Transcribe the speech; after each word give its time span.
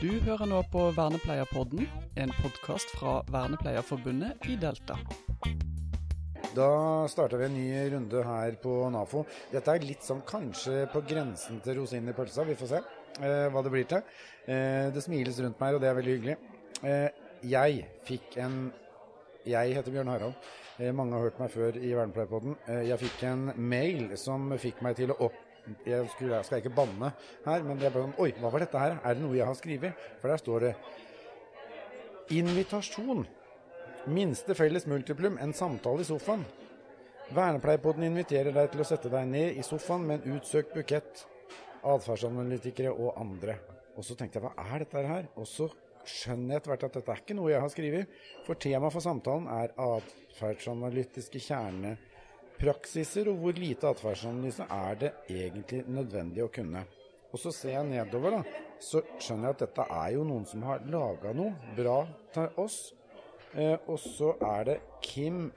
Du 0.00 0.08
hører 0.24 0.48
nå 0.48 0.62
på 0.72 0.86
Vernepleierpodden, 0.96 1.82
en 2.16 2.30
podkast 2.38 2.88
fra 2.96 3.18
Vernepleierforbundet 3.28 4.46
i 4.48 4.54
Delta. 4.56 4.94
Da 6.56 6.68
starter 7.12 7.36
vi 7.36 7.44
en 7.44 7.52
ny 7.58 7.66
runde 7.92 8.22
her 8.24 8.56
på 8.62 8.78
NAFO. 8.94 9.26
Dette 9.52 9.74
er 9.76 9.84
litt 9.84 10.06
sånn 10.06 10.22
kanskje 10.24 10.86
på 10.94 11.02
grensen 11.04 11.60
til 11.60 11.82
rosinen 11.82 12.14
i 12.14 12.16
pølsa. 12.16 12.46
Vi 12.48 12.56
får 12.56 12.70
se 12.70 12.80
eh, 12.80 13.50
hva 13.52 13.60
det 13.60 13.74
blir 13.74 13.84
til. 13.92 14.16
Eh, 14.48 14.88
det 14.94 15.04
smiles 15.04 15.42
rundt 15.44 15.60
meg, 15.60 15.76
og 15.76 15.84
det 15.84 15.92
er 15.92 16.00
veldig 16.00 16.16
hyggelig. 16.16 16.38
Eh, 16.80 17.20
jeg 17.52 17.84
fikk 18.08 18.40
en 18.40 18.58
Jeg 19.44 19.76
heter 19.76 19.92
Bjørn 19.92 20.14
Harald. 20.14 20.50
Eh, 20.78 20.94
mange 20.96 21.12
har 21.16 21.28
hørt 21.28 21.44
meg 21.44 21.52
før 21.52 21.76
i 21.76 21.92
Vernepleierpodden. 21.92 22.56
Eh, 22.72 22.82
jeg 22.88 23.04
fikk 23.04 23.28
en 23.34 23.46
mail 23.56 24.16
som 24.16 24.48
fikk 24.56 24.80
meg 24.80 24.96
til 24.96 25.12
å 25.12 25.20
opp 25.28 25.49
jeg, 25.86 26.08
skulle, 26.14 26.36
jeg 26.36 26.48
skal 26.48 26.62
ikke 26.62 26.74
banne 26.74 27.12
her, 27.44 27.66
men 27.66 27.82
jeg 27.82 27.92
bare 27.94 28.12
Oi, 28.18 28.30
hva 28.40 28.52
var 28.52 28.64
dette 28.64 28.80
her? 28.80 28.96
Er 29.04 29.16
det 29.16 29.24
noe 29.24 29.36
jeg 29.36 29.48
har 29.48 29.58
skrevet? 29.58 30.06
For 30.22 30.32
der 30.32 30.40
står 30.42 30.66
det 30.66 30.72
Invitasjon. 32.30 33.26
Minste 34.10 34.54
felles 34.56 34.86
multiplum, 34.88 35.36
en 35.42 35.52
samtale 35.52 36.04
i 36.04 36.08
sofaen. 36.08 36.44
Vernepleierpodden 37.34 38.06
inviterer 38.06 38.54
deg 38.54 38.70
til 38.72 38.82
å 38.82 38.86
sette 38.86 39.10
deg 39.12 39.28
ned 39.30 39.58
i 39.58 39.66
sofaen 39.66 40.06
med 40.06 40.24
en 40.24 40.38
utsøkt 40.38 40.72
bukett 40.74 41.24
atferdsanalytikere 41.86 42.92
og 42.92 43.14
andre. 43.20 43.56
Og 43.96 44.06
så 44.06 44.16
tenkte 44.18 44.38
jeg 44.38 44.46
hva 44.46 44.66
er 44.72 44.84
dette 44.84 45.04
her? 45.06 45.28
Og 45.38 45.46
så 45.48 45.68
skjønner 46.08 46.54
jeg 46.54 46.62
etter 46.62 46.72
hvert 46.72 46.86
at 46.88 46.96
dette 46.98 47.14
er 47.14 47.22
ikke 47.22 47.36
noe 47.38 47.52
jeg 47.52 47.62
har 47.62 47.72
skrevet. 47.72 48.20
For 48.46 48.60
temaet 48.60 48.94
for 48.94 49.04
samtalen 49.04 49.48
er 49.52 49.74
atferdsanalytiske 49.86 51.42
kjernepraksiser, 52.60 53.28
og 53.28 53.36
hvor 53.40 53.52
lite 53.52 53.88
atferdsanalyse 53.88 54.66
er 54.70 54.94
det 55.00 55.10
egentlig 55.28 55.84
nødvendig 55.88 56.44
å 56.44 56.52
kunne. 56.52 56.84
Og 57.32 57.38
så 57.38 57.52
ser 57.54 57.76
jeg 57.76 57.86
nedover, 57.88 58.30
da, 58.30 58.42
så 58.80 59.02
skjønner 59.18 59.48
jeg 59.48 59.56
at 59.56 59.62
dette 59.64 59.86
er 59.90 60.08
jo 60.14 60.24
noen 60.24 60.46
som 60.46 60.62
har 60.66 60.82
laga 60.90 61.32
noe 61.32 61.74
bra 61.76 62.00
til 62.34 62.48
oss. 62.60 62.92
Eh, 63.54 63.76
og 63.86 63.98
så 63.98 64.34
er 64.46 64.64
det 64.66 64.76
Kim 65.02 65.50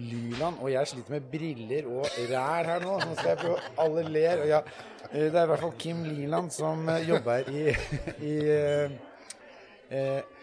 Lyland, 0.00 0.60
og 0.60 0.70
jeg 0.72 0.88
sliter 0.88 1.16
med 1.16 1.30
briller 1.30 1.86
og 1.90 2.06
ræl 2.30 2.66
her 2.70 2.84
nå. 2.84 2.98
Nå 2.98 3.14
skal 3.14 3.32
jeg 3.32 3.40
prøve 3.42 3.72
Alle 3.84 4.04
ler. 4.08 4.44
Ja, 4.48 4.60
eh, 5.10 5.30
det 5.30 5.34
er 5.34 5.46
i 5.46 5.52
hvert 5.52 5.64
fall 5.64 5.78
Kim 5.78 6.04
Liland 6.04 6.50
som 6.54 6.88
eh, 6.88 7.08
jobber 7.08 7.50
i, 7.50 7.64
i 8.32 8.36
eh, 8.56 8.98
eh, 9.90 10.39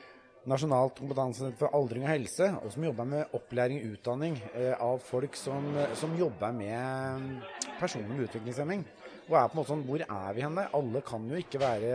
Nasjonalt 0.47 0.95
kompetansesenter 1.01 1.59
for 1.59 1.75
aldring 1.75 2.05
og 2.05 2.11
helse, 2.13 2.45
og 2.61 2.71
som 2.71 2.85
jobber 2.87 3.07
med 3.09 3.33
opplæring 3.35 3.81
og 3.81 3.97
utdanning 3.97 4.37
eh, 4.53 4.71
av 4.79 5.01
folk 5.03 5.35
som, 5.35 5.65
som, 5.99 6.13
jobber 6.15 6.55
med 6.55 7.41
personer 7.81 8.07
med 8.13 8.29
utviklingshemming. 8.29 8.85
Og 9.27 9.35
er 9.35 9.49
på 9.49 9.57
en 9.57 9.59
måte 9.59 9.73
sånn, 9.73 9.83
Hvor 9.89 10.05
er 10.05 10.37
vi 10.37 10.45
henne? 10.45 10.69
Alle 10.79 11.03
kan 11.03 11.27
jo 11.27 11.41
ikke 11.41 11.59
være 11.59 11.91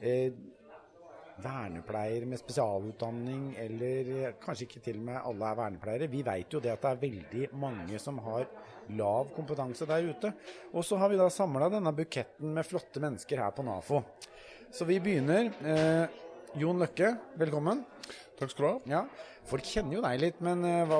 eh, 0.00 0.40
vernepleier 1.42 2.24
med 2.28 2.40
spesialutdanning, 2.40 3.44
eller 3.60 4.38
kanskje 4.40 4.70
ikke 4.70 4.82
til 4.88 5.02
og 5.02 5.06
med 5.10 5.20
alle 5.20 5.52
er 5.52 5.60
vernepleiere. 5.60 6.10
Vi 6.16 6.24
vet 6.26 6.56
jo 6.56 6.64
det 6.64 6.72
at 6.72 6.82
det 6.84 6.94
er 6.94 7.04
veldig 7.04 7.46
mange 7.60 8.00
som 8.00 8.24
har 8.24 8.48
lav 8.96 9.36
kompetanse 9.36 9.86
der 9.88 10.08
ute. 10.08 10.32
Og 10.72 10.84
så 10.86 10.96
har 10.96 11.12
vi 11.12 11.20
da 11.20 11.28
samla 11.32 11.68
denne 11.72 11.92
buketten 11.96 12.56
med 12.56 12.68
flotte 12.68 13.04
mennesker 13.04 13.44
her 13.44 13.52
på 13.52 13.68
NAFO. 13.68 14.00
Så 14.72 14.88
vi 14.88 15.00
begynner. 15.04 15.52
Eh, 15.60 16.20
Jon 16.52 16.76
Løkke, 16.76 17.14
velkommen. 17.40 17.78
Takk 18.36 18.50
skal 18.52 18.64
du 18.64 18.68
ha. 18.68 18.72
Ja, 18.90 18.98
Folk 19.48 19.64
kjenner 19.64 19.96
jo 19.96 20.02
deg 20.04 20.18
litt, 20.20 20.42
men 20.44 20.60
eh, 20.68 20.82
hva, 20.84 20.98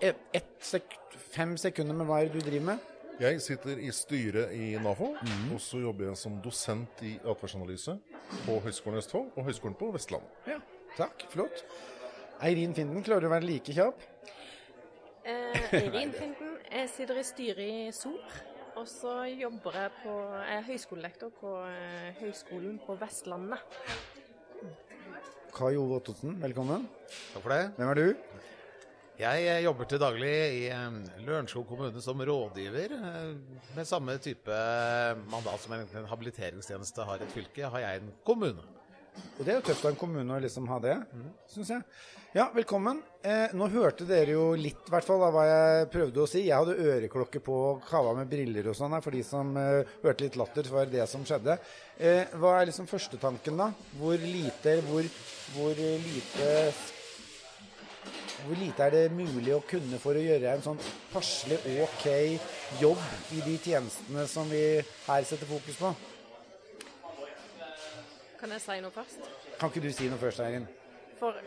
et, 0.00 0.22
et 0.34 0.48
sek, 0.64 0.96
fem 1.34 1.52
sekunder 1.60 1.98
med 1.98 2.08
hva 2.08 2.22
er 2.22 2.30
det 2.30 2.40
du 2.40 2.46
driver 2.46 2.64
med? 2.70 2.86
Jeg 3.20 3.42
sitter 3.44 3.82
i 3.84 3.90
styret 3.92 4.54
i 4.56 4.70
NAFO, 4.80 5.10
mm. 5.18 5.46
og 5.52 5.60
så 5.60 5.82
jobber 5.82 6.08
jeg 6.08 6.20
som 6.20 6.38
dosent 6.40 7.02
i 7.04 7.16
atferdsanalyse 7.20 7.98
på 8.46 8.58
Høgskolen 8.64 8.96
i 8.96 9.02
Østfold 9.02 9.32
og 9.34 9.48
Høgskolen 9.50 9.76
på 9.76 9.90
Vestlandet. 9.92 10.42
Ja, 10.48 10.58
takk. 10.96 11.26
Flott. 11.34 11.64
Eirin 12.46 12.76
Finden, 12.78 13.04
klarer 13.04 13.26
du 13.26 13.28
å 13.28 13.34
være 13.34 13.48
like 13.48 13.74
kjapp? 13.76 14.06
Eh, 15.26 15.64
Eirin 15.82 16.14
Finden, 16.16 16.56
jeg 16.72 16.94
sitter 16.94 17.20
i 17.20 17.26
styret 17.28 17.66
i 17.66 17.90
SOR. 17.92 18.40
Og 18.78 18.86
så 18.86 19.24
jobber 19.34 19.74
jeg 19.74 19.90
på 20.04 20.12
Jeg 20.46 20.54
er 20.54 20.66
høyskolelektor 20.68 21.32
på 21.40 21.56
eh, 21.66 22.14
Høgskolen 22.20 22.78
på 22.86 22.94
Vestlandet. 23.00 23.80
Kai 25.58 25.74
Ove 25.74 25.96
Ottosen, 25.98 26.36
velkommen. 26.38 26.84
Takk 27.32 27.42
for 27.42 27.50
det. 27.50 27.72
Hvem 27.74 27.88
er 27.90 27.98
du? 27.98 28.42
Jeg 29.18 29.62
jobber 29.64 29.88
til 29.90 29.98
daglig 29.98 30.34
i 30.54 30.68
Lørenskog 31.26 31.64
kommune 31.66 32.02
som 32.04 32.22
rådgiver. 32.22 32.94
Med 33.74 33.88
samme 33.88 34.14
type 34.22 34.58
mandat 35.26 35.64
som 35.64 35.74
en 35.74 36.06
habiliteringstjeneste 36.12 37.06
har 37.08 37.24
et 37.24 37.34
fylke, 37.34 37.66
har 37.74 37.82
jeg 37.82 38.04
en 38.04 38.12
kommune. 38.22 38.77
Og 39.38 39.44
Det 39.44 39.52
er 39.52 39.58
jo 39.58 39.66
tøft 39.68 39.84
av 39.84 39.92
en 39.92 39.98
kommune 40.00 40.34
å 40.34 40.42
liksom 40.42 40.66
ha 40.70 40.78
det, 40.82 40.96
mm. 41.14 41.28
syns 41.54 41.70
jeg. 41.76 41.84
Ja, 42.36 42.50
velkommen. 42.52 42.98
Eh, 43.24 43.54
nå 43.56 43.70
hørte 43.72 44.04
dere 44.04 44.34
jo 44.34 44.50
litt 44.58 44.90
hvert 44.92 45.06
fall, 45.06 45.22
av 45.24 45.32
hva 45.32 45.46
jeg 45.48 45.86
prøvde 45.94 46.20
å 46.20 46.28
si. 46.28 46.42
Jeg 46.44 46.58
hadde 46.58 46.76
øreklokke 46.76 47.40
på 47.40 47.54
og 47.70 47.86
kava 47.88 48.12
med 48.18 48.28
briller 48.28 48.68
og 48.68 48.76
sånn 48.76 48.98
for 49.00 49.16
de 49.16 49.22
som 49.24 49.54
eh, 49.56 49.88
hørte 50.02 50.26
litt 50.26 50.36
latter 50.36 50.68
for 50.68 50.92
det 50.92 51.06
som 51.08 51.24
skjedde. 51.24 51.56
Eh, 51.96 52.36
hva 52.36 52.58
er 52.58 52.68
liksom 52.68 52.90
førstetanken, 52.90 53.56
da? 53.62 53.70
Hvor 53.96 54.20
lite, 54.20 54.76
hvor, 54.90 55.08
hvor 55.54 55.80
lite 55.80 56.52
hvor 58.44 58.54
lite 58.60 58.84
er 58.84 58.94
det 58.94 59.16
mulig 59.16 59.50
å 59.56 59.64
kunne 59.66 59.98
for 60.00 60.16
å 60.16 60.22
gjøre 60.22 60.52
en 60.52 60.62
sånn 60.62 60.78
passelig 61.10 61.58
OK 61.82 62.06
jobb 62.80 63.00
i 63.34 63.42
de 63.42 63.56
tjenestene 63.64 64.28
som 64.30 64.46
vi 64.52 64.62
her 65.08 65.26
setter 65.26 65.48
fokus 65.48 65.80
på? 65.80 65.90
Kan 68.38 68.52
jeg 68.54 68.62
si 68.62 68.78
noe 68.82 68.94
først? 68.94 69.30
Kan 69.58 69.72
ikke 69.72 69.82
du 69.82 69.92
si 69.92 70.08
noe 70.10 70.18
først, 70.20 70.40
Eirin? 70.44 70.66
For 71.18 71.38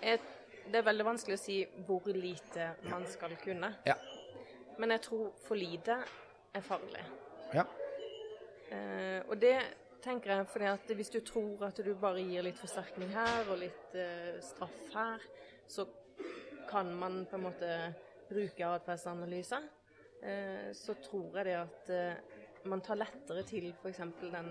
jeg, 0.00 0.20
det 0.64 0.78
er 0.80 0.86
veldig 0.86 1.04
vanskelig 1.04 1.36
å 1.36 1.40
si 1.42 1.56
hvor 1.86 2.06
lite 2.14 2.70
man 2.88 3.04
skal 3.10 3.34
kunne. 3.42 3.74
Ja. 3.84 3.98
Men 4.80 4.94
jeg 4.96 5.04
tror 5.08 5.34
for 5.44 5.60
lite 5.60 5.98
er 6.56 6.64
farlig. 6.64 7.04
Ja. 7.52 7.66
Eh, 8.72 9.20
og 9.28 9.36
det 9.40 9.58
tenker 10.04 10.32
jeg 10.32 10.48
fordi 10.48 10.70
at 10.70 10.96
hvis 10.98 11.12
du 11.12 11.20
tror 11.20 11.66
at 11.68 11.84
du 11.84 11.92
bare 12.00 12.24
gir 12.24 12.44
litt 12.46 12.58
forsterkning 12.60 13.12
her 13.12 13.52
og 13.52 13.60
litt 13.60 13.96
eh, 13.98 14.40
straff 14.44 14.76
her, 14.94 15.22
så 15.68 15.84
kan 16.70 16.90
man 16.96 17.24
på 17.28 17.36
en 17.36 17.44
måte 17.44 17.72
bruke 18.30 18.72
atferdsanalyse. 18.72 19.60
Eh, 20.22 20.72
så 20.74 20.96
tror 21.04 21.36
jeg 21.36 21.50
det 21.50 21.58
at 21.60 21.92
eh, 21.92 22.35
man 22.68 22.82
tar 22.84 22.98
lettere 22.98 23.42
til 23.46 23.68
f.eks. 23.72 24.00
den 24.22 24.50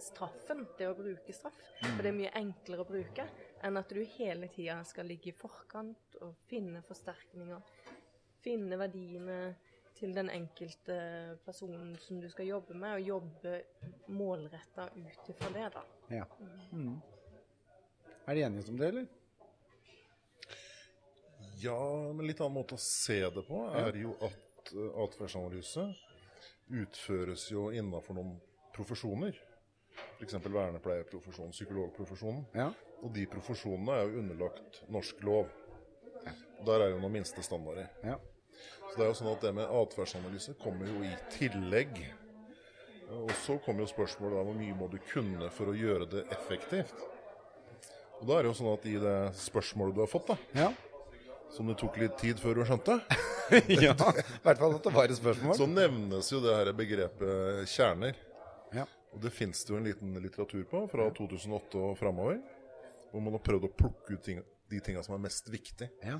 straffen, 0.00 0.64
det 0.78 0.88
å 0.88 0.96
bruke 0.96 1.34
straff. 1.34 1.56
For 1.82 2.02
det 2.02 2.12
er 2.12 2.18
mye 2.18 2.34
enklere 2.40 2.84
å 2.84 2.88
bruke 2.88 3.26
enn 3.64 3.80
at 3.80 3.92
du 3.92 4.00
hele 4.18 4.50
tida 4.52 4.78
skal 4.86 5.08
ligge 5.10 5.32
i 5.32 5.36
forkant 5.36 6.18
og 6.24 6.36
finne 6.50 6.82
forsterkninger. 6.86 7.60
Finne 8.44 8.78
verdiene 8.80 9.38
til 9.98 10.14
den 10.14 10.30
enkelte 10.30 10.96
personen 11.44 11.96
som 12.00 12.20
du 12.22 12.28
skal 12.30 12.46
jobbe 12.46 12.76
med, 12.78 13.00
og 13.00 13.08
jobbe 13.08 13.54
målretta 14.14 14.88
ut 14.94 15.30
ifra 15.32 15.50
det. 15.54 15.70
da. 15.74 15.84
Ja. 16.20 16.26
Mm. 16.70 16.98
Er 18.28 18.34
de 18.34 18.44
enige 18.46 18.70
om 18.70 18.78
det, 18.78 18.92
eller? 18.92 19.08
Ja, 21.58 21.80
men 22.12 22.28
litt 22.28 22.38
annen 22.40 22.54
måte 22.60 22.76
å 22.76 22.82
se 22.82 23.18
det 23.34 23.42
på 23.48 23.64
er 23.74 23.96
jo 23.98 24.12
at 24.22 24.70
uh, 24.76 25.00
atferdsanalyse 25.02 25.88
utføres 26.70 27.48
jo 27.50 27.68
innenfor 27.72 28.16
noen 28.18 28.36
profesjoner. 28.76 29.36
F.eks. 30.18 30.36
vernepleierprofesjonen, 30.44 31.54
psykologprofesjonen. 31.54 32.44
Ja. 32.54 32.70
Og 33.02 33.12
de 33.14 33.26
profesjonene 33.30 33.94
er 33.94 34.08
jo 34.08 34.22
underlagt 34.22 34.82
norsk 34.92 35.22
lov. 35.26 35.50
Der 36.66 36.84
er 36.84 36.92
jo 36.92 37.02
noen 37.02 37.18
minstestandarder. 37.18 37.90
Ja. 38.04 38.18
Så 38.88 38.96
det 38.96 39.04
er 39.04 39.12
jo 39.12 39.18
sånn 39.18 39.30
at 39.32 39.44
det 39.44 39.52
med 39.54 39.76
atferdsanalyse 39.80 40.56
kommer 40.62 40.88
jo 40.90 41.04
i 41.06 41.12
tillegg. 41.34 42.00
Og 43.18 43.30
så 43.44 43.56
kommer 43.64 43.84
jo 43.84 43.92
spørsmålet 43.92 44.40
om 44.40 44.50
hvor 44.50 44.58
mye 44.58 44.76
må 44.76 44.90
du 44.92 44.98
kunne 45.12 45.48
for 45.54 45.70
å 45.70 45.76
gjøre 45.76 46.10
det 46.12 46.26
effektivt. 46.34 47.06
Og 48.18 48.26
da 48.26 48.36
er 48.36 48.44
det 48.44 48.50
jo 48.50 48.58
sånn 48.58 48.72
at 48.72 48.86
i 48.90 48.96
det 49.00 49.16
spørsmålet 49.38 49.96
du 49.96 50.02
har 50.02 50.10
fått, 50.10 50.32
da, 50.32 50.64
ja. 50.64 50.72
som 51.54 51.70
det 51.70 51.78
tok 51.78 52.00
litt 52.02 52.18
tid 52.18 52.40
før 52.42 52.58
du 52.58 52.66
skjønte 52.66 52.98
ja, 53.68 53.92
i 53.92 54.24
hvert 54.44 54.60
fall 54.60 54.74
at 54.76 54.84
det 54.84 54.92
var 54.94 55.08
et 55.08 55.18
spørsmål. 55.18 55.56
Så 55.56 55.68
nevnes 55.70 56.32
jo 56.32 56.40
det 56.44 56.54
her 56.54 56.72
begrepet 56.76 57.68
kjerner. 57.70 58.18
Ja. 58.76 58.84
Og 59.14 59.22
det 59.24 59.32
fins 59.34 59.64
det 59.64 59.72
jo 59.72 59.78
en 59.78 59.88
liten 59.88 60.16
litteratur 60.22 60.66
på 60.68 60.84
fra 60.92 61.08
2008 61.16 61.80
og 61.80 61.96
framover. 62.00 62.40
Hvor 63.08 63.24
man 63.24 63.38
har 63.38 63.44
prøvd 63.44 63.70
å 63.70 63.72
plukke 63.72 64.18
ut 64.18 64.24
ting, 64.24 64.42
de 64.68 64.82
tinga 64.84 65.02
som 65.04 65.16
er 65.16 65.24
mest 65.24 65.48
viktig. 65.52 65.88
Ja. 66.04 66.18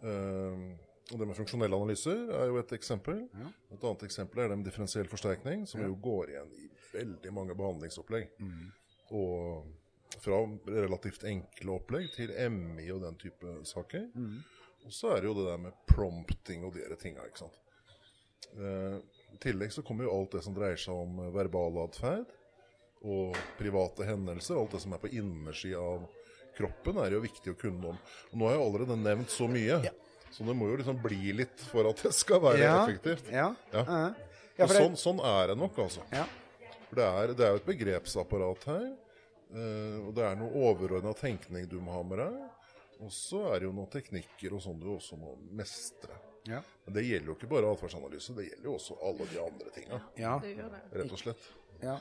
Uh, 0.00 0.70
og 1.10 1.18
det 1.18 1.26
med 1.26 1.36
funksjonelle 1.36 1.74
analyser 1.74 2.28
er 2.38 2.52
jo 2.52 2.60
et 2.60 2.72
eksempel. 2.76 3.24
Ja. 3.34 3.48
Et 3.74 3.82
annet 3.82 4.06
eksempel 4.06 4.44
er 4.44 4.52
det 4.52 4.60
med 4.60 4.68
differensiell 4.68 5.10
forsterkning, 5.10 5.66
som 5.66 5.82
jo 5.82 5.96
går 5.98 6.36
igjen 6.36 6.52
i 6.54 6.68
veldig 6.92 7.32
mange 7.34 7.56
behandlingsopplegg. 7.58 8.30
Mm. 8.38 8.68
Og 9.18 10.20
fra 10.22 10.38
relativt 10.70 11.26
enkle 11.26 11.74
opplegg 11.74 12.10
til 12.14 12.32
MI 12.54 12.86
og 12.94 13.02
den 13.04 13.18
type 13.18 13.58
saker. 13.66 14.06
Mm. 14.14 14.38
Og 14.86 14.92
så 14.92 15.12
er 15.14 15.20
det 15.20 15.28
jo 15.30 15.34
det 15.38 15.46
der 15.50 15.58
med 15.58 15.72
prompting 15.86 16.64
og 16.64 16.74
de 16.74 16.96
tinga, 17.00 17.24
ikke 17.28 17.38
sant. 17.44 17.58
Uh, 18.58 18.98
I 19.34 19.38
tillegg 19.42 19.70
så 19.72 19.82
kommer 19.86 20.04
jo 20.08 20.14
alt 20.16 20.32
det 20.34 20.42
som 20.42 20.54
dreier 20.56 20.76
seg 20.80 20.94
om 20.94 21.20
verbal 21.34 21.78
atferd. 21.84 22.26
og 23.02 23.36
private 23.56 24.04
hendelser. 24.04 24.58
Alt 24.60 24.72
det 24.74 24.80
som 24.82 24.92
er 24.92 24.98
på 25.00 25.08
innersida 25.16 25.78
av 25.80 26.02
kroppen, 26.58 26.98
er 27.00 27.14
jo 27.14 27.20
viktig 27.24 27.54
å 27.54 27.56
kunne 27.56 27.94
om. 27.94 28.00
Og 28.32 28.34
nå 28.36 28.44
har 28.48 28.58
jeg 28.58 28.64
allerede 28.66 28.96
nevnt 29.00 29.30
så 29.32 29.46
mye, 29.48 29.78
så 30.30 30.44
det 30.44 30.56
må 30.58 30.68
jo 30.68 30.76
liksom 30.76 30.98
bli 31.00 31.32
litt 31.32 31.62
for 31.70 31.88
at 31.88 32.02
det 32.04 32.12
skal 32.12 32.40
være 32.44 32.58
Ja. 32.60 32.74
effektivt. 32.84 33.30
Ja. 33.32 33.54
Ja. 33.72 33.84
ja. 33.88 34.14
Ja, 34.58 34.66
for 34.66 34.74
det- 34.74 34.82
sånn, 34.82 34.96
sånn 35.00 35.20
er 35.24 35.46
det 35.48 35.56
nok, 35.56 35.78
altså. 35.78 36.02
Ja. 36.12 36.26
For 36.90 36.96
det 36.96 37.04
er, 37.06 37.32
det 37.32 37.46
er 37.46 37.50
jo 37.54 37.62
et 37.62 37.70
begrepsapparat 37.70 38.64
her. 38.68 38.84
eh, 39.54 39.96
og 40.06 40.14
det 40.14 40.22
er 40.28 40.36
noe 40.36 40.52
overordna 40.52 41.14
tenkning 41.16 41.66
du 41.68 41.80
må 41.80 41.92
ha 41.92 42.02
med 42.02 42.18
deg. 42.18 42.36
Og 43.00 43.12
så 43.14 43.40
er 43.50 43.62
det 43.62 43.68
jo 43.70 43.74
noen 43.76 43.90
teknikker 43.92 44.56
og 44.56 44.62
sånn 44.64 44.80
du 44.80 44.90
også 44.92 45.16
må 45.20 45.34
mestre. 45.56 46.18
Ja. 46.48 46.60
Men 46.84 46.96
det 46.96 47.04
gjelder 47.06 47.32
jo 47.32 47.36
ikke 47.36 47.50
bare 47.50 47.72
atferdsanalyse, 47.72 48.34
det 48.36 48.46
gjelder 48.48 48.68
jo 48.70 48.76
også 48.76 48.96
alle 49.08 49.26
de 49.30 49.42
andre 49.42 49.74
tinga. 49.74 50.00
Ja. 50.20 50.36
Det 50.42 50.54
gjør 50.56 50.72
det. 50.74 50.80
Rett 51.00 51.14
og 51.16 51.22
slett. 51.22 51.50
Ja. 51.80 51.98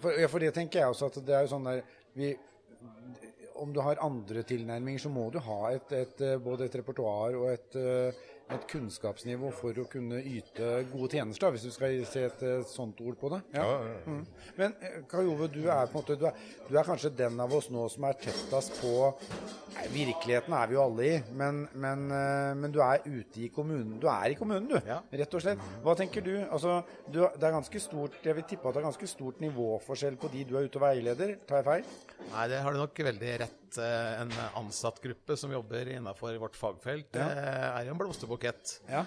For, 0.00 0.16
ja, 0.16 0.28
for 0.32 0.44
det 0.44 0.52
tenker 0.56 0.82
jeg 0.82 0.94
også 0.94 1.10
at 1.12 1.20
det 1.24 1.36
er 1.36 1.44
jo 1.44 1.52
sånn 1.52 1.68
der 1.68 1.82
vi, 2.16 2.30
Om 3.62 3.72
du 3.76 3.80
har 3.84 4.00
andre 4.02 4.42
tilnærminger, 4.48 5.04
så 5.04 5.10
må 5.12 5.28
du 5.30 5.38
ha 5.44 5.58
et, 5.70 5.92
et, 5.94 6.22
eh, 6.24 6.38
både 6.42 6.66
et 6.66 6.76
repertoar 6.80 7.36
og 7.38 7.50
et, 7.52 7.76
eh, 7.78 8.22
et 8.54 8.66
kunnskapsnivå 8.70 9.50
for 9.56 9.78
å 9.82 9.86
kunne 9.90 10.20
yte 10.22 10.70
gode 10.92 11.10
tjenester, 11.16 11.50
hvis 11.54 11.66
du 11.68 11.70
skal 11.74 11.96
se 12.08 12.24
et 12.28 12.42
sånt 12.70 13.00
ord 13.04 13.18
på 13.20 13.30
det. 13.32 13.40
Ja, 13.56 13.64
ja, 13.66 13.78
ja. 13.92 13.98
Mm. 14.06 14.22
Men 14.58 14.74
eh, 14.80 14.98
Kai 15.10 15.24
Ove, 15.26 15.48
du 15.52 15.60
er 15.68 15.90
måte 15.94 16.16
du 16.20 16.26
er, 16.28 16.36
du 16.68 16.76
er 16.78 16.86
kanskje 16.88 17.12
den 17.16 17.40
av 17.40 17.52
oss 17.56 17.70
nå 17.72 17.86
som 17.92 18.04
er 18.08 18.18
tettest 18.22 18.78
på 18.82 18.92
Nei, 19.72 19.86
Virkeligheten 19.94 20.52
er 20.52 20.68
vi 20.68 20.76
jo 20.76 20.82
alle 20.84 21.06
i, 21.08 21.14
men, 21.38 21.62
men, 21.80 22.02
eh, 22.12 22.52
men 22.60 22.72
du 22.74 22.80
er 22.84 23.00
ute 23.06 23.46
i 23.46 23.48
kommunen. 23.54 23.96
Du 24.02 24.06
er 24.12 24.34
i 24.34 24.36
kommunen, 24.38 24.68
du. 24.68 24.76
Rett 25.16 25.34
og 25.38 25.42
slett. 25.44 25.62
Hva 25.84 25.94
tenker 25.98 26.24
du? 26.26 26.34
Altså, 26.52 26.80
du, 27.08 27.22
det 27.24 27.46
er 27.48 27.56
ganske 27.56 27.80
stort, 27.80 28.18
Jeg 28.24 28.36
vil 28.36 28.44
tippe 28.50 28.68
at 28.68 28.76
det 28.76 28.82
er 28.82 28.88
ganske 28.90 29.08
stort 29.10 29.40
nivåforskjell 29.42 30.18
på 30.20 30.28
de 30.32 30.44
du 30.48 30.56
er 30.58 30.68
ute 30.68 30.78
og 30.80 30.84
veileder. 30.84 31.34
Tar 31.48 31.62
jeg 31.62 31.68
feil? 31.70 31.88
Nei, 32.32 32.46
det 32.52 32.60
har 32.62 32.72
du 32.76 32.78
nok 32.82 33.00
veldig 33.08 33.32
rett. 33.46 33.58
Eh, 33.80 34.20
En 34.22 34.30
ansattgruppe 34.60 35.34
som 35.40 35.50
jobber 35.54 35.88
innenfor 35.94 36.36
vårt 36.42 36.54
fagfelt, 36.58 37.16
Ja. 37.16 37.24
eh, 37.30 37.78
er 37.80 37.84
jo 37.88 37.94
en 37.94 37.98
blomsterbukett 37.98 38.41
Ja. 38.90 39.04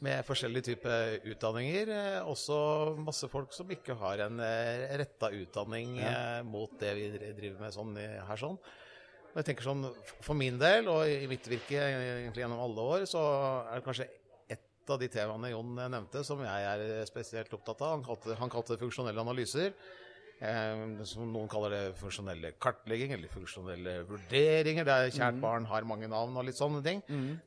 med 0.00 0.24
forskjellige 0.24 0.70
typer 0.70 1.18
utdanninger. 1.28 1.90
eh, 1.92 2.28
Også 2.28 2.96
masse 3.04 3.28
folk 3.28 3.52
som 3.52 3.70
ikke 3.70 3.94
har 4.00 4.22
en 4.26 4.40
eh, 4.40 4.86
retta 5.02 5.28
utdanning 5.36 5.98
ja. 6.00 6.42
mot 6.46 6.72
det 6.80 6.94
vi 6.96 7.08
driver 7.36 7.60
med 7.66 7.74
sånn 7.76 7.96
her 8.00 8.40
sånn. 8.40 8.56
Og 9.30 9.36
jeg 9.38 9.46
tenker 9.50 9.62
sånn, 9.62 9.84
For 10.24 10.34
min 10.34 10.56
del, 10.58 10.88
og 10.90 11.04
i 11.06 11.28
mitt 11.30 11.44
virke 11.46 11.78
egentlig 11.78 12.42
gjennom 12.42 12.64
alle 12.64 12.86
år, 12.96 13.04
så 13.06 13.20
er 13.68 13.76
det 13.78 13.84
kanskje 13.86 14.08
ett 14.50 14.90
av 14.90 14.98
de 14.98 15.06
temaene 15.12 15.52
Jon 15.52 15.76
nevnte 15.78 16.24
som 16.26 16.40
jeg 16.42 16.64
er 16.72 17.04
spesielt 17.06 17.52
opptatt 17.54 17.84
av. 17.86 17.92
Han 17.98 18.02
kalte, 18.08 18.34
han 18.40 18.50
kalte 18.50 18.74
det 18.74 18.80
funksjonelle 18.82 19.22
analyser. 19.22 19.70
Eh, 20.40 21.02
som 21.04 21.28
noen 21.28 21.48
kaller 21.52 21.74
det 21.74 21.80
funksjonelle 22.00 22.54
kartlegging 22.62 23.12
eller 23.12 23.28
funksjonelle 23.28 23.98
vurderinger. 24.08 24.86
Det 24.88 24.94
er 24.94 25.12
Kjært 25.12 25.40
barn 25.42 25.66
har 25.68 25.84
mange 25.88 26.08
navn 26.08 26.38
og 26.40 26.46
litt 26.48 26.56
sånne 26.56 26.80
ting. 26.86 27.02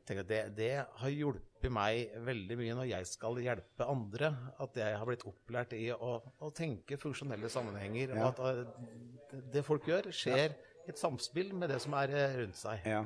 At 0.06 0.30
det, 0.30 0.42
det 0.58 0.74
har 1.00 1.14
hjulpet 1.14 1.74
meg 1.74 2.14
veldig 2.28 2.58
mye 2.60 2.76
når 2.78 2.90
jeg 2.92 3.10
skal 3.10 3.40
hjelpe 3.42 3.88
andre. 3.90 4.30
At 4.62 4.78
jeg 4.78 5.00
har 5.00 5.10
blitt 5.10 5.26
opplært 5.26 5.74
i 5.78 5.88
å, 5.96 6.20
å 6.22 6.52
tenke 6.54 7.00
funksjonelle 7.02 7.50
sammenhenger. 7.50 8.14
Ja. 8.14 8.30
Og 8.30 8.30
at 8.30 8.44
eh, 8.52 9.42
det, 9.56 9.66
folk 9.66 9.90
gjør, 9.90 10.12
skjer 10.14 10.54
i 10.54 10.94
et 10.94 11.02
samspill 11.02 11.50
med 11.58 11.74
det 11.74 11.82
som 11.82 11.98
er 11.98 12.14
eh, 12.14 12.38
rundt 12.44 12.62
seg. 12.62 12.86
Ja. 12.86 13.02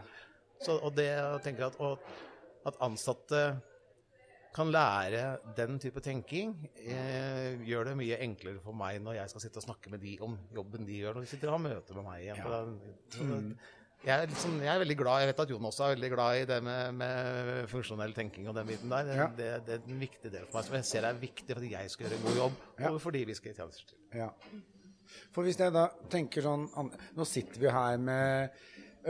Så, 0.60 0.75
og 0.81 0.98
det 0.98 1.07
jeg 1.13 1.44
tenker 1.45 1.69
at, 1.69 1.80
og, 1.80 2.04
at 2.68 2.80
ansatte 2.84 3.45
kan 4.57 4.71
lære 4.74 5.24
den 5.57 5.77
type 5.80 6.01
tenking, 6.01 6.54
eh, 6.81 7.57
gjør 7.68 7.92
det 7.92 7.98
mye 8.00 8.18
enklere 8.25 8.59
for 8.63 8.74
meg 8.77 8.98
når 9.06 9.19
jeg 9.21 9.30
skal 9.33 9.44
sitte 9.45 9.62
og 9.62 9.68
snakke 9.69 9.92
med 9.94 10.01
de 10.01 10.15
om 10.25 10.33
jobben 10.56 10.86
de 10.88 10.98
gjør, 11.04 11.13
når 11.19 11.27
de 11.27 11.30
sitter 11.33 11.51
og 11.51 11.59
har 11.59 11.65
møte 11.69 11.94
med 11.98 12.07
meg 12.07 12.24
igjen. 12.25 12.39
Ja. 12.42 12.62
Den, 12.65 12.80
så, 13.13 13.27
jeg, 14.06 14.13
er 14.24 14.27
liksom, 14.30 14.56
jeg 14.62 14.69
er 14.74 14.81
veldig 14.83 14.95
glad, 15.00 15.19
jeg 15.24 15.30
vet 15.31 15.39
at 15.45 15.50
Jon 15.54 15.65
også 15.69 15.83
er 15.88 15.94
veldig 15.95 16.09
glad 16.13 16.39
i 16.42 16.45
det 16.50 16.57
med, 16.65 16.98
med 17.00 17.69
funksjonell 17.71 18.13
tenking 18.18 18.50
og 18.50 18.56
den 18.57 18.68
biten 18.69 18.89
der. 18.94 19.04
Det, 19.09 19.15
Ja. 19.18 19.27
det, 19.38 19.51
det 19.68 19.75
er 19.77 19.86
en 19.94 20.01
viktig 20.01 20.31
del 20.33 20.45
for 20.50 20.60
meg, 20.60 20.65
som 20.68 20.75
jeg 20.80 20.86
ser 20.92 21.07
er 21.10 21.21
viktig 21.21 21.53
for 21.53 21.62
at 21.65 21.71
jeg 21.77 21.94
skal 21.94 22.07
gjøre 22.07 22.18
en 22.19 22.25
god 22.27 22.42
jobb, 22.44 22.57
Ja. 22.80 22.92
og 22.92 23.00
fordi 23.01 23.24
vi 23.30 23.38
skal 23.38 23.51
i 23.53 23.57
tjenester. 23.62 23.94
Ja. 24.13 24.30
For 25.33 25.45
hvis 25.48 25.57
jeg 25.62 25.71
da 25.71 25.86
tenker 26.12 26.44
sånn 26.44 26.65
Nå 27.15 27.24
sitter 27.25 27.62
vi 27.62 27.69
her 27.71 27.98
med 27.98 28.57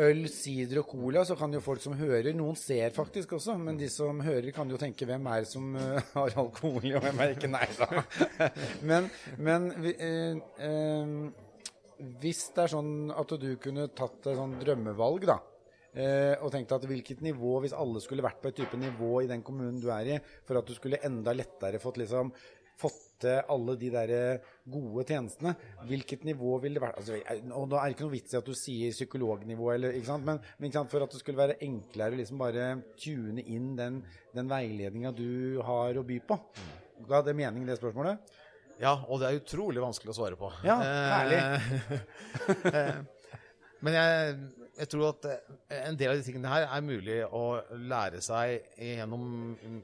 øl, 0.04 0.24
sider 0.32 0.82
og 0.82 0.92
cola, 0.92 1.24
så 1.26 1.38
kan 1.40 1.54
jo 1.54 1.64
folk 1.64 1.82
som 1.84 1.96
hører 1.98 2.36
Noen 2.38 2.58
ser 2.60 2.94
faktisk 2.96 3.34
også, 3.38 3.58
men 3.62 3.80
de 3.80 3.90
som 3.92 4.22
hører, 4.24 4.52
kan 4.56 4.70
jo 4.70 4.80
tenke 4.82 5.08
hvem 5.10 5.28
er 5.32 5.44
det 5.44 5.52
som 5.52 5.76
eh, 5.80 6.14
har 6.14 6.38
alkohol 6.44 6.98
og 6.98 7.04
hvem 7.04 7.26
er 7.26 7.36
ikke? 7.36 7.52
Nei 7.52 7.66
da. 7.80 8.06
men 8.90 9.12
men 9.42 9.70
eh, 9.90 10.40
eh, 10.70 11.14
hvis 12.22 12.48
det 12.54 12.66
er 12.68 12.74
sånn 12.76 13.14
at 13.14 13.38
du 13.42 13.52
kunne 13.62 13.90
tatt 13.98 14.30
et 14.30 14.38
sånn 14.38 14.58
drømmevalg, 14.62 15.30
da. 15.30 15.40
Eh, 15.98 16.36
og 16.46 16.52
tenkte 16.54 16.78
at 16.78 16.86
hvilket 16.86 17.24
nivå, 17.26 17.56
hvis 17.64 17.74
alle 17.74 18.02
skulle 18.04 18.26
vært 18.26 18.42
på 18.44 18.52
et 18.52 18.60
type 18.60 18.78
nivå 18.78 19.24
i 19.24 19.30
den 19.30 19.42
kommunen 19.46 19.80
du 19.82 19.88
er 19.90 20.12
i, 20.14 20.18
for 20.46 20.60
at 20.60 20.68
du 20.68 20.76
skulle 20.78 21.00
enda 21.08 21.34
lettere 21.34 21.82
fått 21.82 21.98
liksom 22.04 22.30
fått 22.78 23.04
til 23.24 23.40
alle 23.50 23.76
de 23.82 23.90
der 23.94 24.12
eh, 24.14 24.50
gode 24.70 25.06
tjenestene, 25.10 25.56
hvilket 25.90 26.26
nivå 26.28 26.58
ville 26.62 26.78
det 26.78 26.84
vært? 26.84 27.00
Altså, 27.02 27.18
og 27.58 27.70
da 27.72 27.80
er 27.82 27.90
det 27.90 27.96
ikke 27.96 28.06
noe 28.06 28.14
vits 28.14 28.36
i 28.36 28.40
at 28.40 28.50
du 28.50 28.58
sier 28.58 28.94
psykolognivå, 28.94 29.72
eller? 29.74 29.98
Men, 30.26 30.42
men 30.62 30.76
for 30.92 31.06
at 31.06 31.14
det 31.14 31.22
skulle 31.22 31.42
være 31.42 31.60
enklere 31.66 32.14
å 32.14 32.22
liksom 32.22 32.42
bare 32.42 32.68
tune 33.00 33.42
inn 33.46 33.72
den, 33.80 34.02
den 34.38 34.52
veiledninga 34.52 35.14
du 35.18 35.62
har 35.66 35.98
å 35.98 36.06
by 36.06 36.20
på. 36.30 36.40
Ga 37.08 37.24
det 37.26 37.36
mening, 37.38 37.66
det 37.68 37.80
spørsmålet? 37.82 38.38
Ja, 38.82 38.94
og 39.10 39.22
det 39.22 39.30
er 39.30 39.40
utrolig 39.40 39.82
vanskelig 39.82 40.14
å 40.14 40.18
svare 40.20 40.38
på. 40.38 40.52
Ja, 40.66 40.78
Eh, 42.68 43.00
Men 43.86 43.94
jeg, 43.94 44.38
jeg 44.78 44.90
tror 44.94 45.08
at 45.10 45.26
eh, 45.32 45.78
en 45.88 45.98
del 45.98 46.12
av 46.14 46.20
de 46.20 46.26
tingene 46.28 46.52
her 46.52 46.66
er 46.68 46.84
mulig 46.86 47.18
å 47.34 47.44
lære 47.90 48.20
seg 48.22 48.68
gjennom 48.78 49.24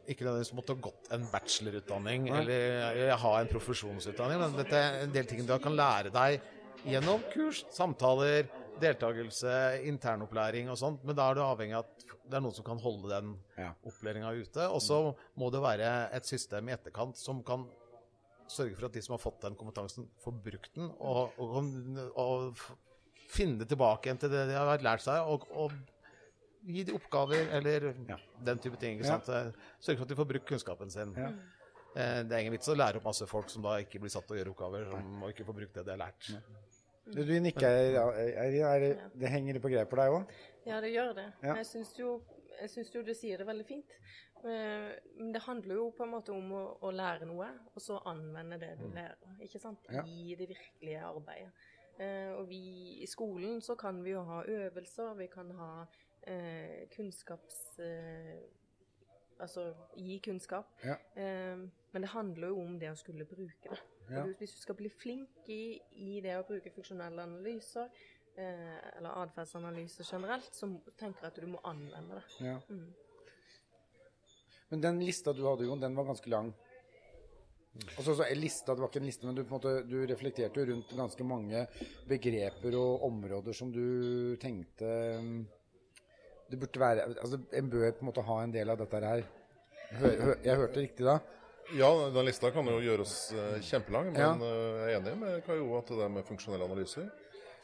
Ikke 0.08 0.26
nødvendigvis 0.28 0.54
måtte 0.58 0.76
ha 0.76 0.84
gått 0.90 1.12
en 1.16 1.26
bachelorutdanning 1.32 2.28
Nei. 2.30 2.42
eller 2.42 3.16
ha 3.24 3.32
en 3.42 3.52
profesjonsutdanning, 3.52 4.40
men 4.44 4.58
dette 4.60 4.78
er 4.80 5.00
en 5.08 5.16
del 5.16 5.30
ting 5.30 5.46
du 5.48 5.56
kan 5.64 5.76
lære 5.78 6.12
deg 6.14 6.42
gjennom 6.84 7.22
kurs, 7.32 7.62
samtaler, 7.72 8.50
deltakelse, 8.82 9.54
internopplæring 9.88 10.68
og 10.74 10.76
sånt. 10.82 11.04
Men 11.08 11.16
da 11.16 11.30
er 11.32 11.38
du 11.38 11.44
avhengig 11.46 11.78
av 11.78 11.86
at 11.86 12.04
det 12.28 12.36
er 12.40 12.44
noen 12.44 12.56
som 12.58 12.66
kan 12.68 12.82
holde 12.84 13.08
den 13.12 13.34
Ja. 13.58 13.70
opplæringa 13.88 14.34
ute. 14.36 14.66
Og 14.68 14.82
så 14.84 14.98
må 15.40 15.50
det 15.54 15.62
være 15.64 16.10
et 16.12 16.26
system 16.28 16.68
i 16.70 16.74
etterkant 16.76 17.16
som 17.20 17.40
kan 17.44 17.64
sørge 18.52 18.76
for 18.76 18.86
at 18.90 18.94
de 18.98 19.02
som 19.02 19.14
har 19.16 19.24
fått 19.24 19.42
den 19.46 19.56
kompetansen, 19.56 20.10
får 20.22 20.36
brukt 20.44 20.74
den, 20.76 20.92
og, 21.00 21.32
og, 21.40 21.72
og 22.20 22.60
f- 23.34 23.58
det 23.60 23.68
tilbake 23.72 24.08
igjen 24.10 24.20
til 24.22 24.30
det 24.34 24.46
de 24.52 24.56
har 24.60 24.78
lært 24.86 25.02
seg, 25.06 25.28
og, 25.28 25.48
og 25.52 25.72
gi 26.64 26.84
de 26.88 26.94
oppgaver 26.96 27.50
eller 27.58 27.90
Ja. 28.10 28.18
den 28.46 28.58
type 28.64 28.78
ting. 28.80 28.98
Ikke 29.00 29.10
sant? 29.10 29.28
Ja. 29.28 29.52
Sørge 29.84 29.98
for 29.98 30.06
at 30.08 30.14
de 30.14 30.16
får 30.22 30.30
brukt 30.30 30.48
kunnskapen 30.48 30.90
sin. 30.94 31.14
Ja. 31.18 31.32
Eh, 31.96 32.24
Det 32.24 32.32
er 32.32 32.40
ingen 32.40 32.54
vits 32.56 32.70
å 32.72 32.76
lære 32.78 32.98
opp 32.98 33.04
masse 33.06 33.26
folk 33.30 33.50
som 33.50 33.62
da 33.66 33.76
ikke 33.84 34.00
blir 34.00 34.10
satt 34.14 34.26
til 34.28 34.38
å 34.38 34.40
gjøre 34.40 34.54
oppgaver, 34.56 34.86
som, 34.92 35.24
og 35.24 35.30
ikke 35.34 35.46
får 35.46 35.58
brukt 35.60 35.74
det 35.76 35.86
de 35.86 35.92
har 35.92 36.00
lært. 36.06 36.30
Du, 37.06 37.20
du 37.28 37.34
nikker. 37.44 37.76
Ja, 37.94 38.06
er, 38.16 38.56
er, 38.64 38.80
det- 38.80 39.12
det 39.20 39.30
henger 39.30 39.60
på 39.60 39.70
greip 39.70 39.90
for 39.92 39.98
deg 40.00 40.10
òg? 40.16 40.32
Ja, 40.66 40.80
det 40.82 40.94
gjør 40.94 41.14
det. 41.18 41.28
Ja. 41.44 41.56
Jeg 41.60 41.66
syns 41.68 41.92
jo, 42.00 42.22
jeg 42.62 42.70
syns 42.72 42.94
jo 42.96 43.04
du 43.04 43.14
sier 43.14 43.38
det 43.38 43.46
veldig 43.50 43.66
fint. 43.68 43.92
Eh, 44.44 44.90
Men 45.20 45.32
det 45.36 45.42
handler 45.44 45.76
jo 45.76 45.92
på 45.98 46.04
en 46.04 46.12
måte 46.16 46.32
om 46.32 46.50
å, 46.52 46.64
å 46.82 46.92
lære 46.96 47.26
noe, 47.28 47.50
og 47.76 47.82
så 47.84 48.00
anvende 48.08 48.58
det 48.60 48.78
du 48.80 48.88
lærer. 48.88 49.20
ikke 49.44 49.60
sant? 49.60 49.80
Mm. 49.90 49.96
Ja. 49.96 50.04
I 50.08 50.36
det 50.40 50.48
virkelige 50.50 51.04
arbeidet. 51.04 51.52
Eh, 52.00 52.32
og 52.34 52.48
vi 52.50 52.64
i 53.04 53.08
skolen 53.10 53.62
så 53.62 53.76
kan 53.76 54.02
vi 54.04 54.16
jo 54.16 54.24
ha 54.26 54.42
øvelser, 54.48 55.14
vi 55.20 55.28
kan 55.28 55.52
ha 55.60 55.72
eh, 56.28 56.90
kunnskaps... 56.96 57.80
Eh, 57.80 58.44
altså 59.44 59.74
gi 59.98 60.20
kunnskap. 60.24 60.70
Ja. 60.86 60.96
Men 61.92 62.02
det 62.02 62.10
handler 62.14 62.48
jo 62.48 62.62
om 62.62 62.78
det 62.80 62.92
å 62.94 62.96
skulle 62.96 63.26
bruke 63.28 63.70
det. 63.70 63.80
Ja. 64.10 64.24
Hvis 64.40 64.54
du 64.56 64.62
skal 64.62 64.78
bli 64.78 64.90
flink 64.90 65.50
i, 65.52 65.80
i 66.00 66.20
det 66.24 66.36
å 66.38 66.46
bruke 66.48 66.72
funksjonelle 66.72 67.24
analyser, 67.24 67.90
eh, 68.36 68.98
eller 68.98 69.24
atferdsanalyse 69.24 70.06
generelt, 70.08 70.50
så 70.56 70.70
tenker 71.00 71.28
jeg 71.28 71.32
at 71.32 71.42
du 71.42 71.50
må 71.54 71.62
anvende 71.68 72.20
det. 72.20 72.46
Ja. 72.46 72.58
Mm. 72.70 72.94
Men 74.70 74.84
den 74.84 75.02
lista 75.06 75.34
du 75.34 75.44
hadde, 75.46 75.68
Jon, 75.68 75.82
den 75.82 75.96
var 75.96 76.08
ganske 76.10 76.30
lang. 76.30 76.54
Altså, 77.98 78.14
så 78.14 78.26
lista, 78.38 78.76
Det 78.76 78.82
var 78.84 78.90
ikke 78.92 79.00
en 79.02 79.08
liste, 79.10 79.26
men 79.26 79.36
du, 79.36 79.44
måte, 79.50 79.72
du 79.90 79.96
reflekterte 80.06 80.62
jo 80.62 80.68
rundt 80.70 80.92
ganske 80.94 81.26
mange 81.26 81.64
begreper 82.10 82.76
og 82.78 83.02
områder 83.08 83.56
som 83.58 83.72
du 83.74 84.36
tenkte 84.42 84.86
um, 85.18 85.48
Det 86.52 86.60
burde 86.62 86.80
være 86.84 87.08
altså 87.16 87.40
En 87.58 87.72
bør 87.72 87.92
på 87.98 88.06
en 88.06 88.10
måte 88.12 88.26
ha 88.28 88.36
en 88.44 88.54
del 88.54 88.70
av 88.70 88.78
dette 88.78 89.00
her. 89.02 89.24
Hør, 89.98 90.14
hør, 90.22 90.36
jeg 90.46 90.60
hørte 90.62 90.84
riktig 90.84 91.08
da? 91.08 91.16
Ja, 91.74 91.90
den 92.14 92.26
lista 92.28 92.52
kan 92.54 92.68
jo 92.68 92.78
gjøres 92.84 93.16
eh, 93.34 93.58
kjempelang, 93.66 94.12
men 94.14 94.22
Ja. 94.22 94.32
eh, 94.36 94.80
jeg 94.84 94.94
er 94.94 95.00
enig 95.00 95.14
med 95.22 95.44
Kai 95.46 95.56
Jo 95.58 95.78
at 95.80 95.90
det 95.90 95.98
der 95.98 96.10
med 96.14 96.26
funksjonelle 96.28 96.66
analyser 96.68 97.10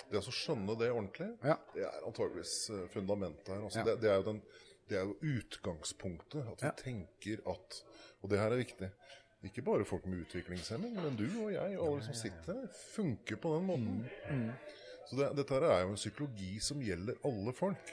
Det 0.09 0.21
å 0.23 0.33
skjønne 0.33 0.73
det 0.79 0.89
ordentlig, 0.89 1.29
Ja. 1.45 1.57
det 1.75 1.83
er 1.85 2.01
antageligvis 2.07 2.55
eh, 2.73 2.87
fundamentet 2.95 3.47
her. 3.53 3.61
Altså, 3.61 3.79
Ja. 3.83 3.85
det, 3.91 3.97
det, 4.01 4.09
er 4.09 4.15
jo 4.23 4.27
den, 4.31 4.41
det 4.89 4.97
er 4.97 5.05
jo 5.05 5.17
utgangspunktet. 5.35 6.47
At 6.55 6.63
vi 6.65 6.71
tenker 6.81 7.43
at 7.45 7.81
Og 8.23 8.29
det 8.33 8.39
her 8.39 8.51
er 8.51 8.57
viktig. 8.63 8.89
Ikke 9.47 9.63
bare 9.63 9.85
folk 9.87 10.03
med 10.09 10.19
utviklingshemming, 10.25 10.93
men 10.99 11.15
du 11.15 11.27
og 11.45 11.53
jeg 11.53 11.77
og 11.77 11.85
alle 11.85 12.03
som 12.09 12.15
sitter 12.17 12.53
her, 12.57 12.67
funker 12.95 13.35
på 13.39 13.47
den 13.55 13.63
måten. 13.69 13.97
Så 15.07 15.13
det, 15.15 15.25
dette 15.39 15.55
her 15.55 15.65
er 15.69 15.79
jo 15.85 15.93
en 15.93 16.01
psykologi 16.01 16.53
som 16.63 16.83
gjelder 16.83 17.15
alle 17.25 17.51
folk. 17.55 17.85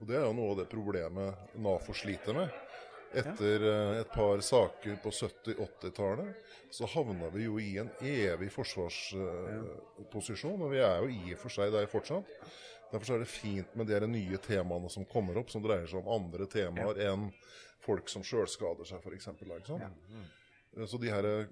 Og 0.00 0.04
det 0.10 0.16
er 0.18 0.24
jo 0.26 0.36
noe 0.36 0.50
av 0.52 0.58
det 0.60 0.68
problemet 0.70 1.28
NAFO 1.62 1.92
sliter 1.96 2.32
med. 2.36 2.48
Etter 3.12 3.60
eh, 3.68 3.98
et 4.00 4.12
par 4.12 4.40
saker 4.40 4.96
på 5.02 5.10
70-80-tallet 5.12 6.34
så 6.72 6.86
havna 6.88 7.28
vi 7.34 7.42
jo 7.44 7.58
i 7.60 7.78
en 7.82 7.90
evig 8.00 8.48
forsvarsposisjon, 8.54 10.62
og 10.64 10.70
vi 10.72 10.80
er 10.80 11.02
jo 11.02 11.08
i 11.12 11.34
og 11.34 11.38
for 11.42 11.50
seg 11.52 11.72
der 11.74 11.90
fortsatt. 11.92 12.24
Derfor 12.92 13.06
så 13.08 13.14
er 13.16 13.22
det 13.24 13.32
fint 13.32 13.74
med 13.76 13.86
de 13.88 14.00
nye 14.08 14.38
temaene 14.44 14.88
som 14.92 15.04
kommer 15.08 15.36
opp, 15.40 15.50
som 15.52 15.62
dreier 15.64 15.86
seg 15.88 15.98
om 16.00 16.08
andre 16.12 16.44
temaer 16.52 16.96
enn 17.08 17.22
folk 17.84 18.08
som 18.12 18.24
sjølskader 18.24 18.84
seg, 18.88 18.98
f.eks. 19.04 19.28
Eh, 19.28 19.36
Så 20.88 20.98
de 20.98 21.10
her 21.12 21.24
eh, 21.28 21.46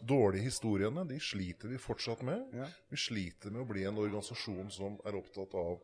dårlige 0.00 0.42
historiene 0.50 1.04
de 1.08 1.16
sliter 1.20 1.68
vi 1.72 1.78
fortsatt 1.80 2.22
med. 2.26 2.42
Ja. 2.54 2.66
Vi 2.92 2.96
sliter 3.00 3.50
med 3.54 3.62
å 3.64 3.68
bli 3.70 3.84
en 3.88 3.96
organisasjon 3.98 4.70
som 4.74 4.98
er 5.08 5.16
opptatt 5.16 5.54
av 5.56 5.78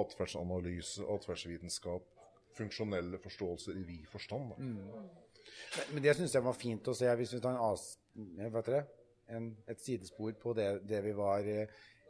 atferdsanalyse, 0.00 1.04
atferdsvitenskap, 1.14 2.04
funksjonelle 2.58 3.20
forståelser 3.22 3.78
i 3.78 3.84
vid 3.86 4.08
forstand. 4.10 4.54
Men- 4.58 5.10
Men 5.92 6.02
det 6.02 6.16
syns 6.16 6.32
jeg 6.34 6.42
var 6.42 6.52
fint 6.52 6.88
å 6.88 6.94
se, 6.94 7.06
hvis 7.16 7.32
vi 7.32 7.40
tar 7.40 7.50
en, 7.54 7.72
as, 7.72 7.98
vet 8.14 8.64
dere. 8.66 8.86
En, 9.28 9.56
et 9.68 9.80
sidespor 9.80 10.32
på 10.32 10.54
det, 10.54 10.86
det 10.88 11.02
vi 11.04 11.12
var 11.12 11.40
eh, 11.40 11.66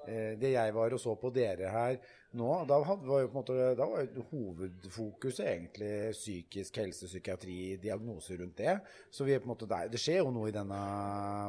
Det 0.07 0.51
jeg 0.55 0.73
var 0.73 0.95
og 0.95 1.01
så 1.03 1.13
på 1.21 1.29
dere 1.35 1.69
her 1.69 1.99
nå. 2.39 2.49
Da 2.69 2.79
var 2.81 3.23
jo 3.23 3.29
på 3.29 3.35
en 3.35 3.39
måte, 3.41 3.57
da 3.77 3.89
var 3.91 4.07
jo 4.07 4.25
hovedfokuset 4.31 5.45
egentlig 5.45 5.91
psykisk 6.17 6.81
helse, 6.81 7.09
psykiatri, 7.11 7.77
diagnoser 7.83 8.41
rundt 8.41 8.57
det. 8.61 8.79
Så 9.11 9.27
vi 9.29 9.35
er 9.35 9.43
på 9.43 9.51
en 9.51 9.53
måte 9.53 9.69
der. 9.69 9.91
Det 9.93 10.01
skjer 10.01 10.23
jo 10.23 10.33
noe 10.33 10.49
i 10.49 10.55
denne 10.55 10.81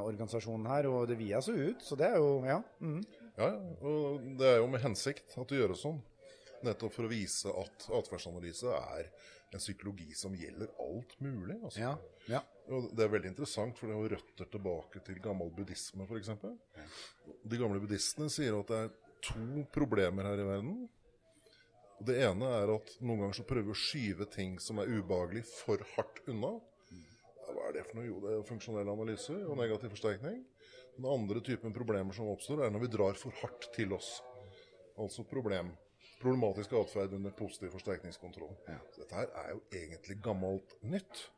organisasjonen 0.10 0.68
her, 0.72 0.90
og 0.92 1.08
det 1.12 1.20
vier 1.20 1.44
så 1.46 1.56
ut. 1.56 1.84
Så 1.86 2.00
det 2.00 2.10
er 2.10 2.20
jo 2.20 2.44
Ja. 2.48 2.62
Mm. 2.82 3.02
Ja, 3.40 3.54
og 3.88 4.24
det 4.40 4.48
er 4.50 4.58
jo 4.60 4.68
med 4.68 4.82
hensikt 4.84 5.38
at 5.40 5.48
det 5.48 5.62
gjøres 5.62 5.86
sånn. 5.86 6.02
Nettopp 6.68 6.92
for 6.92 7.08
å 7.08 7.12
vise 7.12 7.52
at 7.56 7.86
atferdsanalyse 7.96 8.74
er 8.76 9.08
en 9.54 9.62
psykologi 9.62 10.14
som 10.18 10.36
gjelder 10.38 10.72
alt 10.84 11.16
mulig. 11.24 11.58
Altså. 11.64 11.82
Ja. 11.82 11.94
ja. 12.30 12.42
Og 12.70 12.92
det 12.96 13.06
er 13.06 13.12
veldig 13.16 13.32
interessant, 13.32 13.78
for 13.80 13.90
det 13.90 13.98
har 13.98 14.16
røtter 14.16 14.50
tilbake 14.54 15.02
til 15.06 15.22
gammel 15.24 15.52
buddhisme 15.56 16.06
f.eks. 16.06 16.32
De 17.50 17.60
gamle 17.60 17.82
buddhistene 17.82 18.30
sier 18.34 18.60
at 18.60 18.72
det 18.72 18.82
er 18.86 18.96
to 19.26 19.66
problemer 19.74 20.30
her 20.30 20.44
i 20.44 20.48
verden. 20.48 20.78
Det 22.00 22.16
ene 22.24 22.48
er 22.62 22.72
at 22.78 22.94
noen 23.04 23.26
ganger 23.26 23.40
så 23.42 23.48
prøver 23.48 23.72
vi 23.72 23.76
å 23.76 23.82
skyve 23.82 24.30
ting 24.32 24.56
som 24.64 24.80
er 24.80 24.92
ubehagelig, 24.94 25.44
for 25.50 25.82
hardt 25.98 26.22
unna. 26.32 26.54
Hva 27.50 27.66
er 27.68 27.76
det 27.76 27.84
for 27.90 28.00
noe? 28.00 28.08
Jo, 28.08 28.22
det 28.24 28.32
er 28.36 28.48
funksjonell 28.48 28.94
analyse 28.94 29.36
og 29.36 29.58
negativ 29.60 29.92
forsterkning. 29.98 30.40
Den 30.96 31.08
andre 31.10 31.42
typen 31.44 31.76
problemer 31.76 32.16
som 32.16 32.30
oppstår, 32.32 32.64
er 32.64 32.72
når 32.72 32.86
vi 32.86 32.94
drar 32.94 33.20
for 33.20 33.36
hardt 33.42 33.68
til 33.76 33.98
oss. 33.98 34.20
Altså 35.00 35.26
problem. 35.28 35.74
Problematisk 36.20 36.74
atferd 36.74 37.14
under 37.16 37.32
positiv 37.32 37.72
forsterkningskontroll. 37.72 38.56
Så 38.92 39.02
dette 39.06 39.16
her 39.16 39.30
er 39.44 39.50
jo 39.54 39.62
egentlig 39.72 40.18
gammelt 40.24 40.76
nytt. 40.84 41.30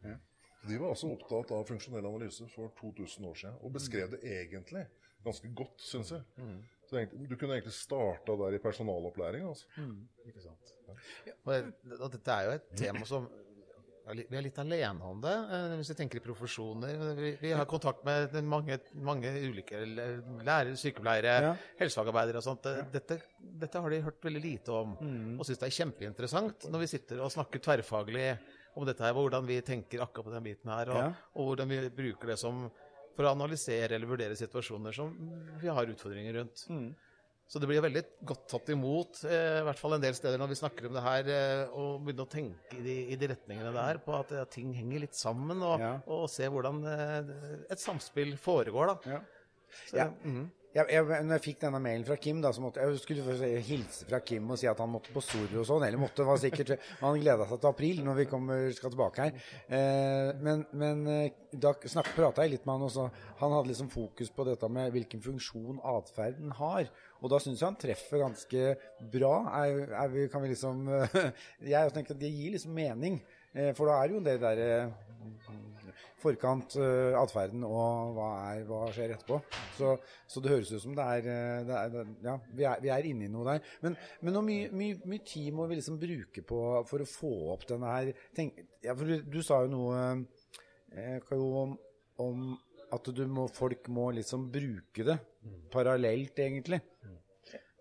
De 0.67 0.77
var 0.77 0.89
altså 0.93 1.09
opptatt 1.13 1.51
av 1.51 1.63
funksjonell 1.69 2.05
analyse 2.05 2.45
for 2.53 2.69
2000 2.79 3.25
år 3.25 3.35
siden, 3.35 3.55
og 3.61 3.71
beskrev 3.73 4.11
det 4.11 4.19
egentlig 4.23 4.83
ganske 5.25 5.49
godt, 5.57 5.81
syns 5.81 6.11
jeg. 6.11 6.21
Mm. 6.37 6.59
Du 7.29 7.35
kunne 7.37 7.53
egentlig 7.55 7.73
starta 7.73 8.35
der 8.35 8.57
i 8.57 8.59
personalopplæring. 8.59 9.45
altså. 9.47 9.65
Ikke 10.27 10.41
sant. 10.41 10.73
Og, 11.45 11.53
det- 11.53 11.99
og 12.01 12.11
dette 12.11 12.31
er 12.31 12.43
jo 12.43 12.51
et 12.51 12.65
tema 12.77 13.05
som 13.05 13.29
Vi 14.11 14.35
er 14.37 14.41
litt 14.43 14.57
alene 14.59 15.03
om 15.05 15.19
det, 15.21 15.31
eh, 15.53 15.75
hvis 15.77 15.91
vi 15.93 15.95
tenker 15.99 16.17
i 16.17 16.23
profesjoner. 16.25 17.15
Vi, 17.15 17.31
vi 17.39 17.51
har 17.53 17.65
kontakt 17.69 18.03
med 18.03 18.33
mange, 18.43 18.79
mange 18.97 19.29
ulike 19.45 19.77
lærere, 19.85 20.73
sykepleiere, 20.75 21.35
Ja. 21.41 21.51
helsefagarbeidere 21.79 22.37
og 22.41 22.43
sånt. 22.43 22.63
Dette, 22.91 23.19
dette 23.39 23.79
har 23.81 23.89
de 23.93 24.01
hørt 24.01 24.19
veldig 24.25 24.41
lite 24.41 24.69
om, 24.73 24.95
og 25.39 25.45
syns 25.45 25.59
det 25.61 25.69
er 25.69 25.77
kjempeinteressant 25.85 26.67
når 26.71 26.79
vi 26.79 26.87
sitter 26.87 27.21
og 27.21 27.31
snakker 27.31 27.61
tverrfaglig 27.61 28.39
om 28.75 28.85
dette 28.87 29.03
her, 29.05 29.13
hvordan 29.13 29.45
vi 29.45 29.61
tenker 29.61 30.01
akkurat 30.01 30.25
på 30.25 30.33
den 30.33 30.43
biten 30.49 30.71
her, 30.71 30.89
og, 30.89 30.97
Ja. 30.97 31.13
og 31.35 31.45
hvordan 31.51 31.67
vi 31.69 31.89
bruker 31.89 32.27
det 32.33 32.39
som 32.39 32.71
for 33.15 33.25
å 33.27 33.35
analysere 33.35 33.91
eller 33.95 34.07
vurdere 34.07 34.35
situasjoner 34.39 34.93
som 34.95 35.13
vi 35.61 35.67
har 35.67 35.85
utfordringer 35.85 36.33
rundt. 36.39 36.65
Så 37.51 37.59
det 37.59 37.67
blir 37.67 37.81
veldig 37.83 38.01
godt 38.23 38.45
tatt 38.47 38.69
imot, 38.71 39.17
eh, 39.27 39.57
i 39.59 39.63
hvert 39.67 39.79
fall 39.81 39.97
en 39.97 40.03
del 40.05 40.15
steder 40.15 40.39
når 40.39 40.53
vi 40.53 40.55
snakker 40.61 40.85
om 40.87 40.93
det 40.95 41.01
her, 41.03 41.27
eh, 41.35 41.73
og 41.75 41.97
begynner 42.05 42.23
å 42.23 42.31
tenke 42.31 42.77
i 42.79 42.83
de, 42.85 42.95
i 43.11 43.17
de 43.19 43.27
retningene 43.33 43.73
der, 43.75 43.99
på 44.05 44.13
at, 44.15 44.31
ja, 44.37 44.45
ting 44.47 44.69
henger 44.77 45.03
litt 45.03 45.17
sammen, 45.19 45.59
og, 45.59 45.83
Ja. 45.83 45.89
og 46.07 46.29
se 46.31 46.47
hvordan 46.47 46.79
eh, 46.87 47.67
et 47.75 47.83
samspill 47.83 48.37
foregår, 48.39 48.93
da. 48.93 49.11
Ja. 49.17 49.19
Så, 49.89 49.97
Ja. 49.99 50.07
Jeg, 50.71 50.87
jeg, 50.87 51.03
når 51.03 51.35
jeg 51.35 51.43
fikk 51.43 51.57
denne 51.65 51.79
mailen 51.83 52.05
fra 52.07 52.15
Kim, 52.15 52.37
da, 52.39 52.53
så 52.55 52.61
måtte 52.63 52.79
jeg 52.79 52.99
skulle 53.01 53.49
hilse 53.67 54.05
fra 54.07 54.21
Kim 54.23 54.53
og 54.53 54.59
si 54.59 54.69
at 54.71 54.79
han 54.79 54.91
måtte 54.93 55.11
på 55.11 55.23
Storå 55.23 55.59
og 55.59 55.67
sånn. 55.67 55.83
Eller 55.83 55.99
måtte, 55.99 56.23
var 56.23 56.39
sikkert 56.39 56.77
Han 57.01 57.19
gleda 57.19 57.47
seg 57.49 57.59
til 57.59 57.69
april, 57.71 57.99
når 58.05 58.19
vi 58.21 58.25
kommer, 58.31 58.63
skal 58.77 58.93
tilbake 58.93 59.25
her. 59.25 59.41
Eh, 59.67 60.29
men, 60.39 60.63
men 60.71 61.03
eh, 61.11 61.35
da 61.51 61.73
prata 62.13 62.45
jeg 62.45 62.53
litt 62.53 62.69
med 62.69 62.77
han, 62.77 62.87
også. 62.87 63.09
han 63.41 63.57
hadde 63.57 63.73
liksom 63.73 63.91
fokus 63.91 64.31
på 64.31 64.47
dette 64.47 64.71
med 64.71 64.95
hvilken 64.95 65.25
funksjon 65.27 65.83
atferden 65.91 66.55
har. 66.61 66.87
Og 67.19 67.35
da 67.35 67.41
syns 67.43 67.59
jeg 67.59 67.67
han 67.67 67.79
treffer 67.81 68.23
ganske 68.23 68.73
bra. 69.11 69.35
Er, 69.59 69.83
er 70.05 70.15
vi, 70.15 70.27
kan 70.31 70.45
vi 70.45 70.53
liksom 70.53 70.87
Jeg 71.73 71.95
tenker 71.97 72.15
at 72.15 72.23
det 72.23 72.31
gir 72.31 72.55
liksom 72.55 72.71
mening. 72.79 73.19
Eh, 73.51 73.73
for 73.75 73.91
da 73.91 73.99
er 73.99 74.15
jo 74.15 74.23
det 74.23 74.39
derre 74.39 74.71
forkant 76.21 76.75
uh, 76.79 77.17
atferden 77.19 77.65
og 77.67 78.15
hva, 78.17 78.29
er, 78.51 78.63
hva 78.69 78.85
skjer 78.93 79.15
etterpå. 79.15 79.39
Så, 79.77 79.93
så 80.29 80.43
det 80.43 80.53
høres 80.53 80.71
ut 80.73 80.83
som 80.83 80.95
det 80.97 81.07
er, 81.17 81.29
eh, 81.33 81.61
det 81.67 81.77
er 81.77 82.11
Ja, 82.25 82.35
vi 82.55 82.67
er, 82.67 82.81
vi 82.83 82.91
er 82.93 83.07
inne 83.09 83.27
i 83.27 83.31
noe 83.31 83.47
der. 83.47 83.69
Men, 83.85 83.97
men 84.21 84.37
hvor 84.37 84.45
mye, 84.45 84.69
mye, 84.75 84.99
mye 85.09 85.25
tid 85.27 85.51
må 85.57 85.67
vi 85.69 85.79
liksom 85.79 85.99
bruke 86.01 86.45
på 86.47 86.61
for 86.89 87.03
å 87.03 87.09
få 87.09 87.33
opp 87.55 87.67
denne 87.69 87.95
her 87.95 88.11
tenk, 88.37 88.59
ja, 88.83 88.95
for 88.95 89.09
du, 89.09 89.17
du 89.25 89.41
sa 89.45 89.61
jo 89.65 89.73
noe 89.73 90.03
eh, 90.93 91.33
om, 91.37 91.75
om 92.21 92.45
at 92.91 93.11
du 93.15 93.23
må, 93.31 93.47
folk 93.51 93.87
må 93.93 94.09
liksom 94.15 94.49
bruke 94.53 95.05
det 95.07 95.17
parallelt, 95.73 96.39
egentlig. 96.43 96.81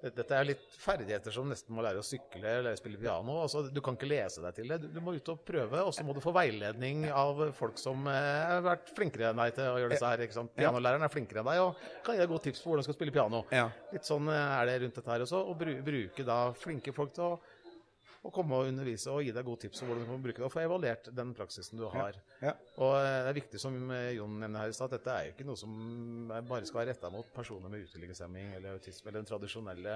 Dette 0.01 0.33
er 0.33 0.47
litt 0.49 0.63
ferdigheter 0.81 1.35
som 1.35 1.49
nesten 1.51 1.75
må 1.77 1.83
lære 1.85 2.01
å 2.01 2.05
sykle 2.07 2.55
eller 2.61 2.77
spille 2.79 2.97
piano. 3.01 3.35
Altså, 3.43 3.67
du 3.69 3.81
kan 3.85 3.99
ikke 3.99 4.09
lese 4.09 4.41
deg 4.41 4.57
til 4.57 4.73
det. 4.73 4.79
Du, 4.81 4.87
du 4.95 5.01
må 5.05 5.13
ut 5.17 5.29
og 5.33 5.43
prøve, 5.45 5.83
og 5.85 5.93
så 5.93 6.05
må 6.07 6.15
du 6.17 6.23
få 6.25 6.33
veiledning 6.33 7.05
av 7.13 7.43
folk 7.59 7.77
som 7.81 8.09
eh, 8.09 8.41
har 8.49 8.65
vært 8.65 8.93
flinkere 8.97 9.31
enn 9.31 9.43
deg 9.43 9.55
til 9.59 9.69
å 9.69 9.77
gjøre 9.83 9.93
disse 9.93 10.13
her. 10.13 10.25
ikke 10.25 10.39
sant? 10.39 10.55
Pianolæreren 10.57 11.05
er 11.05 11.13
flinkere 11.13 11.45
enn 11.45 11.51
deg 11.53 11.63
og 11.67 11.85
kan 12.07 12.17
gi 12.17 12.23
deg 12.23 12.33
gode 12.33 12.47
tips 12.49 12.65
på 12.65 12.73
hvordan 12.73 12.87
du 12.87 12.89
skal 12.89 12.99
spille 12.99 13.17
piano. 13.19 13.43
Ja. 13.53 13.67
Litt 13.93 14.09
sånn 14.09 14.33
er 14.33 14.71
det 14.71 14.79
rundt 14.87 15.01
dette 15.03 15.13
her 15.13 15.27
også. 15.27 15.45
Å 15.53 15.57
bru, 15.61 15.75
bruke 15.85 16.27
da 16.33 16.41
flinke 16.57 16.97
folk 16.97 17.13
til 17.17 17.27
å, 17.29 17.33
å 18.21 18.31
komme 18.35 18.53
og 18.53 18.69
undervise 18.69 19.09
og 19.09 19.23
gi 19.25 19.31
deg 19.33 19.47
gode 19.47 19.63
tips 19.63 19.81
om 19.81 19.89
hvordan 19.89 20.03
du 20.05 20.09
kan 20.11 20.25
bruke 20.27 20.37
det, 20.43 20.45
og 20.45 20.53
få 20.53 20.61
evaluert 20.61 21.07
den 21.17 21.31
praksisen 21.37 21.79
du 21.81 21.87
har. 21.89 22.19
Ja. 22.45 22.53
Og 22.77 22.93
eh, 22.99 23.15
det 23.25 23.31
er 23.31 23.37
viktig, 23.39 23.61
som 23.63 23.77
eh, 23.97 24.11
Jon 24.19 24.35
nevner 24.43 24.67
her 24.67 24.73
i 24.73 24.77
stad, 24.77 24.91
at 24.93 24.99
dette 24.99 25.15
er 25.15 25.29
jo 25.29 25.33
ikke 25.33 25.47
noe 25.49 25.57
som 25.61 25.73
er- 26.37 26.45
bare 26.51 26.69
skal 26.69 26.83
være 26.83 26.93
retta 26.93 27.11
mot 27.15 27.31
personer 27.33 27.73
med 27.73 27.87
utviklingshemming 27.87 28.53
eller 28.59 28.77
autisme, 28.77 29.09
eller 29.09 29.23
den 29.23 29.31
tradisjonelle, 29.31 29.95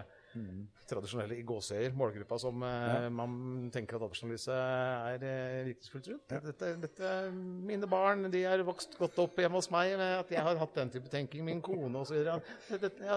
tradisjonelle 0.88 1.36
i 1.36 1.44
gåseøyer, 1.46 1.92
målgruppa 2.00 2.38
som 2.40 2.64
ja. 2.64 3.10
man 3.12 3.68
tenker 3.74 3.98
at 3.98 4.06
atferdsanalyse 4.08 4.56
er 4.56 5.26
eh, 5.28 5.60
virkningsfullt 5.68 6.10
rundt. 6.14 6.34
Dette, 6.48 6.72
dette 6.86 7.12
mine 7.34 7.88
barn, 7.90 8.30
de 8.32 8.44
er 8.48 8.64
vokst 8.64 8.96
godt 9.00 9.20
opp 9.24 9.36
hjemme 9.40 9.60
hos 9.60 9.68
meg 9.74 9.98
med 10.00 10.16
at 10.22 10.32
jeg 10.32 10.48
har 10.48 10.60
hatt 10.64 10.80
den 10.80 10.92
type 10.96 11.12
tenking, 11.12 11.44
min 11.44 11.60
kone 11.64 12.00
osv. 12.00 12.22
Ja, 12.24 12.38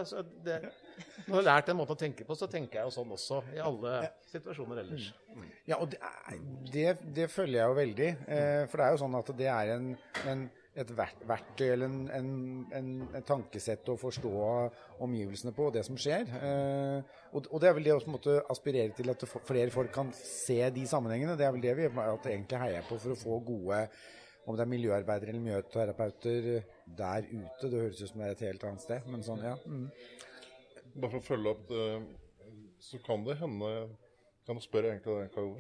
altså, 0.02 0.26
det- 0.44 0.66
når 1.28 1.34
jeg 1.34 1.38
har 1.38 1.48
lært 1.48 1.72
en 1.72 1.78
måte 1.80 1.96
å 1.96 2.00
tenke 2.00 2.26
på, 2.28 2.36
så 2.40 2.48
tenker 2.52 2.80
jeg 2.80 2.90
jo 2.90 2.94
sånn 2.96 3.12
også 3.16 3.42
i 3.56 3.60
alle 3.64 3.96
situasjoner 4.32 4.82
ellers. 4.84 5.10
Ja, 5.68 5.80
og 5.82 5.92
det, 5.92 6.00
det, 6.72 6.88
det 7.16 7.28
følger 7.32 7.62
jeg 7.62 7.72
jo 7.72 7.78
veldig. 7.78 8.10
Eh, 8.28 8.64
for 8.72 8.80
det 8.80 8.88
er 8.88 8.96
jo 8.96 9.02
sånn 9.04 9.20
at 9.20 9.32
det 9.38 9.50
er 9.52 9.74
en, 9.76 9.90
en, 10.32 10.44
et 10.84 10.94
verktøy 10.98 11.66
eller 11.68 11.88
en, 11.88 12.02
en, 12.18 12.32
en, 12.80 12.92
et 13.20 13.28
tankesett 13.28 13.92
å 13.92 13.98
forstå 14.00 14.34
omgivelsene 15.06 15.54
på, 15.58 15.70
og 15.70 15.78
det 15.78 15.84
som 15.88 16.00
skjer. 16.00 16.28
Eh, 16.40 17.18
og, 17.34 17.50
og 17.52 17.64
det 17.64 17.72
er 17.72 17.80
vel 17.80 17.90
det 17.90 17.96
å 17.98 18.04
på 18.04 18.12
en 18.12 18.18
måte 18.18 18.38
aspirere 18.54 18.96
til 18.98 19.14
at 19.14 19.28
flere 19.48 19.74
folk 19.74 19.92
kan 19.96 20.14
se 20.18 20.62
de 20.74 20.86
sammenhengene. 20.90 21.36
Det 21.40 21.48
er 21.48 21.58
vel 21.58 21.66
det 21.66 21.76
vi 21.82 21.90
at 21.92 22.32
egentlig 22.32 22.64
heier 22.64 22.88
på 22.88 23.00
for 23.02 23.16
å 23.16 23.20
få 23.26 23.42
gode 23.52 23.84
om 24.48 24.56
det 24.56 24.64
er 24.64 24.72
miljøarbeidere 24.72 25.34
eller 25.34 25.44
miljøterapeuter 25.44 26.46
der 26.98 27.26
ute. 27.28 27.68
Det 27.68 27.82
høres 27.82 28.00
ut 28.00 28.12
som 28.14 28.22
det 28.22 28.30
er 28.30 28.36
et 28.38 28.44
helt 28.48 28.64
annet 28.70 28.84
sted, 28.86 29.10
men 29.12 29.26
sånn, 29.26 29.44
ja. 29.44 29.58
Mm. 29.68 29.90
Bare 30.98 31.12
for 31.14 31.22
å 31.22 31.28
følge 31.28 31.54
opp 31.54 31.64
det, 31.70 31.88
så 32.82 33.00
kan 33.06 33.26
det 33.26 33.38
hende 33.42 33.72
Kan 34.48 34.58
du 34.58 34.64
spørre 34.64 34.94
egentlig 34.94 35.18
deg, 35.20 35.32
Kajo? 35.36 35.58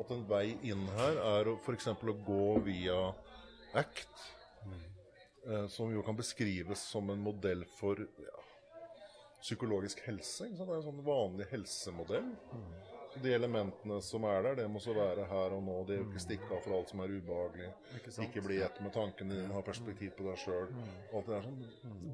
At 0.00 0.12
en 0.14 0.22
vei 0.28 0.54
inn 0.66 0.86
her 0.96 1.18
er 1.20 1.50
f.eks. 1.58 1.90
å 1.92 2.14
gå 2.24 2.44
via 2.64 2.96
ACT, 3.76 4.22
eh, 5.44 5.66
som 5.68 5.92
jo 5.92 6.02
kan 6.06 6.16
beskrives 6.16 6.82
som 6.92 7.10
en 7.12 7.20
modell 7.20 7.66
for 7.76 8.00
ja, 8.00 8.40
psykologisk 9.42 10.00
helse. 10.06 10.48
Det 10.56 10.64
er 10.64 10.72
en 10.78 10.86
sånn 10.86 11.04
vanlig 11.04 11.50
helsemodell 11.52 12.32
de 13.14 13.34
elementene 13.34 13.98
som 14.02 14.24
er 14.28 14.42
der, 14.44 14.56
det 14.60 14.66
må 14.70 14.80
så 14.82 14.94
være 14.94 15.26
her 15.30 15.54
og 15.56 15.62
nå. 15.66 15.76
Det 15.88 15.96
er 15.96 16.02
jo 16.02 16.08
ikke 16.08 16.22
stikke 16.22 16.50
av 16.54 16.62
for 16.64 16.76
alt 16.76 16.92
som 16.92 17.02
er 17.02 17.14
ubehagelig. 17.16 17.70
Ikke? 17.98 18.14
Ikke 18.26 18.44
bli 18.44 18.58
ett 18.64 18.80
med 18.84 18.94
tankene 18.94 19.36
dine, 19.36 19.54
ha 19.54 19.62
perspektiv 19.66 20.14
på 20.18 20.26
deg 20.28 20.38
sjøl. 20.40 20.70
Mm. 20.74 20.90
Sånn. 21.46 21.64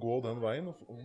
Gå 0.02 0.18
den 0.24 0.40
veien 0.42 0.70
og, 0.72 0.84
og, 0.92 1.02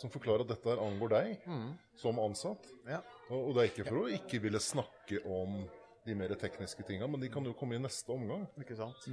som 0.00 0.10
forklarer 0.12 0.44
at 0.46 0.52
dette 0.54 0.76
angår 0.82 1.12
deg 1.14 1.48
som 1.96 2.18
ansatt. 2.22 2.66
Mm. 2.84 2.92
Ja. 2.96 3.00
Og, 3.30 3.40
og 3.48 3.50
det 3.56 3.62
er 3.64 3.70
ikke 3.72 3.88
for 3.88 4.02
å 4.04 4.06
ikke 4.12 4.40
ville 4.44 4.60
snakke 4.62 5.22
om 5.24 5.64
de 6.06 6.14
mer 6.14 6.30
tekniske 6.38 6.84
tinga, 6.86 7.08
men 7.10 7.18
de 7.18 7.28
kan 7.34 7.42
jo 7.48 7.50
komme 7.58 7.74
i 7.74 7.82
neste 7.82 8.12
omgang. 8.14 8.44
Ikke 8.62 8.76
sant? 8.78 9.08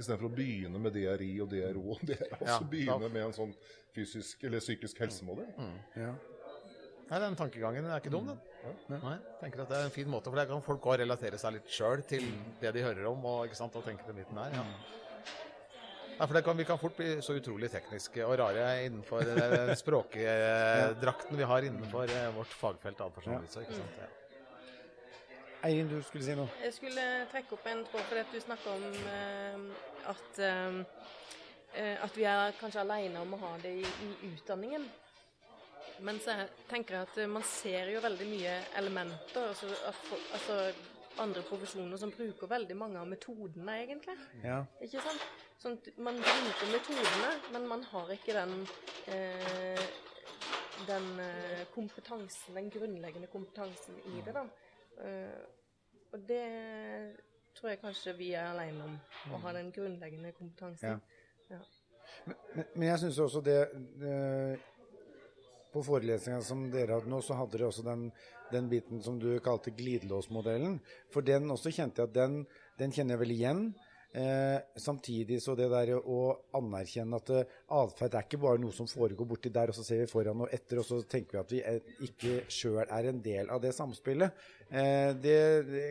Istedenfor 0.00 0.30
å 0.30 0.32
begynne 0.32 0.80
med 0.80 0.94
DRI 0.96 1.34
og 1.44 1.50
DRO 1.52 1.82
og 1.92 2.04
Ja, 2.08 2.54
så 2.56 2.64
begynne 2.64 3.02
da- 3.04 3.12
med 3.12 3.26
en 3.26 3.34
sånn 3.36 3.52
fysisk 3.92 4.44
eller 4.48 4.62
psykisk 4.64 5.02
helsemodell. 5.04 5.50
Ja. 5.96 6.14
Nei, 7.08 7.18
Den 7.20 7.36
tankegangen 7.36 7.84
er 7.88 8.00
ikke 8.00 8.12
dum, 8.12 8.26
den. 8.28 8.40
Nei, 8.88 9.12
jeg 9.16 9.36
tenker 9.42 9.62
at 9.64 9.68
Det 9.70 9.76
er 9.78 9.84
en 9.88 9.92
fin 9.94 10.08
måte, 10.12 10.28
for 10.28 10.36
der 10.40 10.48
kan 10.48 10.60
folk 10.64 10.80
også 10.84 10.98
relatere 11.02 11.38
seg 11.40 11.54
litt 11.58 11.68
sjøl 11.72 12.02
til 12.08 12.24
det 12.60 12.72
de 12.76 12.82
hører 12.84 13.06
om, 13.12 13.22
og, 13.28 13.46
ikke 13.48 13.56
sant, 13.56 13.76
og 13.76 13.84
tenke 13.84 14.04
den 14.08 14.16
biten 14.20 14.36
der. 14.36 14.56
Ja. 14.56 14.64
Ja, 16.18 16.26
for 16.26 16.34
det 16.34 16.42
kan, 16.42 16.56
Vi 16.56 16.64
kan 16.64 16.78
fort 16.78 16.96
bli 16.96 17.22
så 17.22 17.36
utrolig 17.38 17.70
tekniske 17.70 18.24
og 18.26 18.38
rare 18.40 18.68
innenfor 18.86 19.22
den 19.22 19.74
språkdrakten 19.78 21.38
vi 21.38 21.46
har 21.46 21.66
innenfor 21.66 22.10
eh, 22.10 22.30
vårt 22.34 22.54
fagfelt. 22.58 23.00
atferdsanalyse, 23.00 23.62
ikke 23.62 23.78
sant? 23.78 24.00
Ja. 24.02 24.08
Eirin, 25.68 25.88
du 25.90 26.02
skulle 26.06 26.24
si 26.24 26.34
noe? 26.38 26.50
Jeg 26.62 26.74
skulle 26.76 27.04
trekke 27.32 27.54
opp 27.56 27.64
en 27.66 27.84
tråd 27.86 28.04
fordi 28.10 28.20
at 28.22 28.34
du 28.34 28.40
snakka 28.42 28.74
om 28.76 28.84
uh, 28.94 30.10
at, 30.12 30.38
eh, 30.38 30.76
eh, 31.74 32.04
at 32.04 32.16
vi 32.16 32.26
er 32.30 32.54
kanskje 32.60 32.84
alene 32.84 33.22
om 33.22 33.34
å 33.34 33.40
ha 33.42 33.56
det 33.62 33.74
i, 33.80 33.86
i 34.06 34.30
utdanningen. 34.32 34.86
Men 36.06 36.20
så 36.22 36.36
jeg 36.36 36.52
tenker 36.70 36.94
jeg 36.94 37.08
at 37.08 37.18
eh, 37.18 37.30
man 37.30 37.46
ser 37.46 37.90
jo 37.90 38.02
veldig 38.04 38.28
mye 38.30 38.54
elementer, 38.78 39.48
altså, 39.50 39.70
at, 39.90 40.14
altså 40.38 40.60
andre 41.22 41.42
profesjoner 41.48 42.00
som 42.00 42.12
bruker 42.14 42.50
veldig 42.50 42.76
mange 42.78 43.00
av 43.00 43.08
metodene, 43.10 43.78
egentlig. 43.84 44.16
Ja. 44.44 44.62
Ikke 44.84 45.02
sant? 45.04 45.24
Sånn 45.58 45.78
at 45.78 45.88
man 45.98 46.20
bruker 46.22 46.70
metodene, 46.70 47.32
men 47.54 47.66
man 47.70 47.82
har 47.90 48.12
ikke 48.14 48.36
den 48.36 48.54
eh, 49.10 49.88
den 50.86 51.20
eh, 51.20 51.66
kompetansen, 51.74 52.54
den 52.54 52.70
grunnleggende 52.70 53.26
kompetansen 53.26 53.98
i 53.98 54.22
det, 54.24 54.34
da. 54.34 54.44
Eh, 55.04 55.40
og 56.12 56.24
det 56.28 56.44
tror 57.58 57.72
jeg 57.72 57.80
kanskje 57.82 58.14
vi 58.16 58.32
er 58.38 58.52
alene 58.52 58.84
om, 58.86 58.96
å 59.34 59.42
ha 59.42 59.52
den 59.56 59.72
grunnleggende 59.74 60.32
kompetansen. 60.36 61.00
Men, 61.48 62.34
men 62.74 62.88
jeg 62.88 63.00
syns 63.02 63.18
også 63.24 63.40
det 63.44 63.60
det 64.00 64.58
På 65.72 65.82
forelesninga 65.84 66.40
som 66.44 66.62
dere 66.72 66.96
hadde 66.96 67.10
nå, 67.12 67.18
så 67.20 67.36
hadde 67.36 67.52
dere 67.56 67.66
også 67.68 67.82
den, 67.84 68.06
den 68.52 68.70
biten 68.70 69.02
som 69.04 69.18
du 69.20 69.30
kalte 69.44 69.74
glidelåsmodellen. 69.76 70.78
For 71.14 71.26
den 71.26 71.50
også 71.54 71.72
kjente 71.74 72.02
jeg 72.02 72.10
at 72.10 72.16
den, 72.16 72.42
den 72.80 72.94
kjenner 72.94 73.16
jeg 73.16 73.24
vel 73.24 73.36
igjen. 73.36 73.62
Eh, 74.12 74.60
samtidig 74.76 75.36
så 75.44 75.52
det 75.52 75.66
der 75.68 75.90
å 75.98 76.20
anerkjenne 76.56 77.18
at 77.20 77.28
eh, 77.28 77.50
atferd 77.76 78.14
er 78.16 78.24
ikke 78.24 78.40
bare 78.40 78.60
noe 78.62 78.72
som 78.72 78.88
foregår 78.88 79.28
borti 79.28 79.50
der, 79.52 79.68
og 79.68 79.76
så 79.76 79.84
ser 79.84 80.00
vi 80.00 80.06
foran 80.08 80.46
og 80.46 80.54
etter, 80.54 80.80
og 80.80 80.86
så 80.88 81.02
tenker 81.04 81.36
vi 81.36 81.42
at 81.42 81.52
vi 81.52 81.60
er, 81.60 81.82
ikke 82.06 82.38
sjøl 82.48 82.86
er 82.86 83.10
en 83.10 83.20
del 83.20 83.52
av 83.52 83.60
det 83.60 83.74
samspillet. 83.76 84.40
Eh, 84.72 85.12
det, 85.12 85.36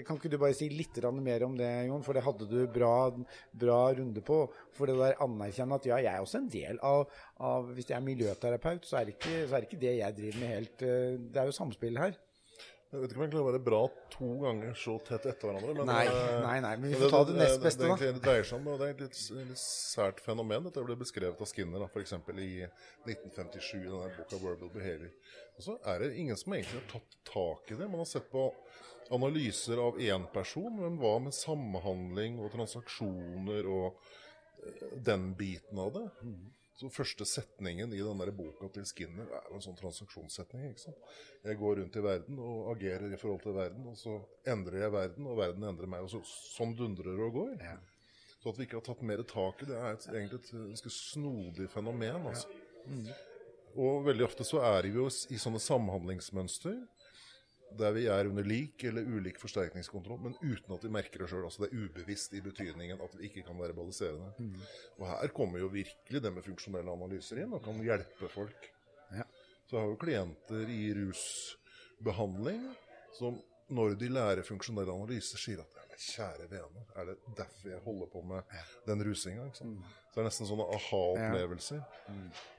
kan 0.08 0.18
ikke 0.18 0.34
du 0.34 0.40
bare 0.42 0.58
si 0.58 0.66
litt 0.74 0.98
mer 1.22 1.46
om 1.46 1.56
det, 1.62 1.70
Jon? 1.92 2.02
For 2.06 2.18
det 2.18 2.26
hadde 2.26 2.50
du 2.50 2.58
bra, 2.74 3.14
bra 3.54 3.80
runde 4.02 4.26
på. 4.26 4.42
For 4.74 4.90
det 4.90 4.98
der 4.98 5.22
anerkjenne 5.22 5.78
at 5.78 5.86
ja, 5.86 6.02
jeg 6.02 6.14
er 6.16 6.26
også 6.26 6.42
en 6.42 6.50
del 6.50 6.82
av, 6.82 7.06
av 7.38 7.70
Hvis 7.78 7.92
jeg 7.92 8.00
er 8.00 8.06
miljøterapeut, 8.06 8.86
så 8.86 9.04
er, 9.04 9.14
ikke, 9.14 9.46
så 9.46 9.54
er 9.54 9.62
det 9.62 9.70
ikke 9.70 9.86
det 9.86 9.98
jeg 10.02 10.18
driver 10.18 10.42
med 10.42 10.56
helt 10.56 10.88
eh, 10.90 11.20
Det 11.22 11.44
er 11.44 11.52
jo 11.52 11.60
samspill 11.62 12.02
her. 12.02 12.18
Jeg 12.88 13.02
vet 13.02 13.12
ikke 13.12 13.20
om 13.20 13.24
jeg 13.26 13.32
klarer 13.34 13.44
å 13.44 13.50
være 13.50 13.60
bra 13.66 13.80
to 14.14 14.28
ganger 14.40 14.76
så 14.80 14.94
tett 15.04 15.26
etter 15.28 15.50
hverandre. 15.50 15.74
Men, 15.76 15.90
Nei, 15.90 16.04
eh, 16.08 16.36
nei, 16.46 16.56
nei, 16.64 16.74
men 16.80 16.94
vi 16.94 17.00
får 17.02 17.12
ta 17.12 17.20
det 17.28 17.34
nest 17.36 17.58
beste, 17.60 17.82
det, 17.84 17.90
egentlig 17.90 18.12
det 18.16 18.22
dreier 18.24 18.48
seg 18.48 18.62
om, 18.62 18.70
det 18.80 18.88
er 18.88 18.94
et 18.94 19.02
litt 19.04 19.60
sært 19.60 20.22
fenomen. 20.24 20.64
Dette 20.70 20.84
ble 20.88 20.96
beskrevet 21.02 21.44
av 21.44 21.50
Skinner 21.52 21.84
f.eks. 21.90 22.16
i 22.16 22.52
1957 22.64 23.74
i 23.82 23.90
denne 23.90 24.14
boka 24.16 24.40
'Verbal 24.40 24.72
Behavior'. 24.72 25.34
Og 25.58 25.66
så 25.66 25.76
er 25.84 26.00
det 26.06 26.14
ingen 26.16 26.40
som 26.40 26.56
egentlig 26.56 26.80
har 26.80 26.88
tatt 26.94 27.18
tak 27.28 27.74
i 27.76 27.80
det. 27.82 27.90
Man 27.92 28.06
har 28.06 28.08
sett 28.08 28.32
på 28.32 28.46
analyser 29.12 29.84
av 29.84 30.00
én 30.00 30.28
person, 30.32 30.72
men 30.80 30.96
hva 31.02 31.18
med 31.28 31.36
samhandling 31.36 32.40
og 32.40 32.54
transaksjoner 32.56 33.68
og 33.68 34.00
eh, 34.64 34.96
den 35.12 35.34
biten 35.36 35.84
av 35.84 35.92
det? 36.00 36.08
Så 36.78 36.90
første 36.94 37.26
setningen 37.26 37.94
i 37.96 38.00
den 38.06 38.20
der 38.22 38.30
boka 38.38 38.68
til 38.70 38.86
Skinner 38.86 39.30
er 39.34 39.46
jo 39.50 39.58
en 39.58 39.64
sånn 39.66 39.78
transaksjonssetning. 39.80 40.68
ikke 40.70 40.84
sant? 40.84 41.08
Jeg 41.42 41.58
går 41.58 41.80
rundt 41.80 41.96
i 41.98 42.04
verden 42.06 42.42
og 42.44 42.68
agerer 42.76 43.16
i 43.16 43.18
forhold 43.18 43.42
til 43.42 43.56
verden, 43.58 43.88
og 43.90 43.98
så 43.98 44.14
endrer 44.46 44.84
jeg 44.84 44.94
verden, 44.94 45.26
og 45.26 45.40
verden 45.40 45.66
endrer 45.66 45.90
meg. 45.90 46.06
og 46.06 46.12
så, 46.14 46.22
Sånn 46.54 46.76
dundrer 46.78 47.18
og 47.26 47.34
går. 47.40 47.56
Så 48.38 48.52
at 48.52 48.60
vi 48.60 48.68
ikke 48.68 48.78
har 48.78 48.86
tatt 48.86 49.02
mer 49.10 49.24
tak 49.26 49.64
i 49.66 49.72
det, 49.72 49.80
er 49.80 49.98
et, 49.98 50.06
egentlig 50.12 50.40
et 50.44 50.52
ganske 50.54 50.94
snodig 50.94 51.70
fenomen. 51.74 52.30
altså. 52.30 52.48
Og 53.78 54.06
veldig 54.06 54.26
ofte 54.26 54.46
så 54.46 54.62
er 54.66 54.86
vi 54.86 54.94
jo 55.02 55.10
i 55.34 55.42
sånne 55.42 55.60
samhandlingsmønster 55.62 56.78
der 57.78 57.92
vi 57.96 58.06
er 58.08 58.30
under 58.30 58.46
lik 58.48 58.84
eller 58.88 59.06
ulik 59.06 59.40
forsterkningskontroll, 59.42 60.20
men 60.24 60.38
uten 60.42 60.74
at 60.76 60.84
vi 60.86 60.92
merker 60.94 61.24
det 61.24 61.30
sjøl. 61.32 61.44
Altså 61.48 61.66
det 61.66 61.70
er 61.72 61.84
ubevisst 61.84 62.34
i 62.38 62.42
betydningen 62.42 63.02
at 63.04 63.18
vi 63.18 63.28
ikke 63.30 63.46
kan 63.48 63.60
verbalisere 63.60 64.34
Mm. 64.38 64.62
Og 65.00 65.08
her 65.08 65.28
kommer 65.34 65.60
jo 65.60 65.68
virkelig 65.68 66.22
det 66.22 66.34
med 66.34 66.44
funksjonelle 66.44 66.92
analyser 66.92 67.42
inn, 67.44 67.54
og 67.54 67.64
kan 67.64 67.80
hjelpe 67.84 68.30
folk. 68.30 68.70
Ja. 69.12 69.24
Så 69.68 69.76
jeg 69.76 69.82
har 69.82 69.90
jo 69.90 70.00
klienter 70.00 70.70
i 70.70 70.94
rusbehandling 70.96 72.64
som 73.18 73.40
når 73.70 73.98
de 74.00 74.10
lærer 74.10 74.44
funksjonelle 74.48 74.94
analyser, 74.94 75.38
sier 75.38 75.60
at 75.60 75.74
"Men 75.76 75.87
kjære 75.98 76.46
vene, 76.52 76.84
er 76.96 77.06
det 77.10 77.16
derfor 77.38 77.70
jeg 77.72 77.80
holder 77.86 78.10
på 78.14 78.22
med 78.30 78.44
den 78.88 79.04
rusinga? 79.08 79.48
sant? 79.58 79.86
Så 80.08 80.14
det 80.18 80.22
er 80.24 80.28
nesten 80.30 80.48
sånne 80.50 80.66
aha-opplevelser. 80.76 81.82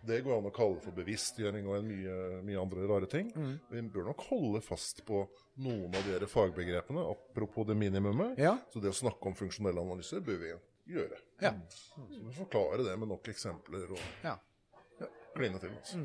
Det 0.07 0.21
går 0.27 0.39
an 0.39 0.49
å 0.51 0.53
kalle 0.55 0.81
for 0.83 0.95
bevisstgjøring 0.99 1.67
og 1.71 1.77
en 1.79 1.89
mye, 1.91 2.17
mye 2.47 2.61
andre 2.63 2.87
rare 2.91 3.07
ting. 3.11 3.31
Vi 3.71 3.83
bør 3.95 4.11
nok 4.11 4.25
holde 4.31 4.61
fast 4.63 5.05
på 5.09 5.25
noen 5.65 5.95
av 5.95 6.07
de 6.21 6.27
fagbegrepene, 6.31 7.03
apropos 7.15 7.67
det 7.67 7.77
minimumet. 7.79 8.39
Så 8.73 8.83
det 8.83 8.91
å 8.93 8.99
snakke 9.01 9.31
om 9.31 9.35
funksjonelle 9.39 9.81
analyser 9.83 10.21
bør 10.21 10.39
vi 10.43 10.53
gjøre. 10.95 11.19
Ja. 11.43 11.55
Så 11.71 12.07
vi 12.11 12.35
forklarer 12.39 12.85
det 12.87 12.99
med 12.99 13.09
nok 13.15 13.27
eksempler 13.29 13.91
og 13.91 14.05
Ja. 14.25 14.37
kline 15.35 15.59
til. 15.63 15.71
Altså. 15.71 15.99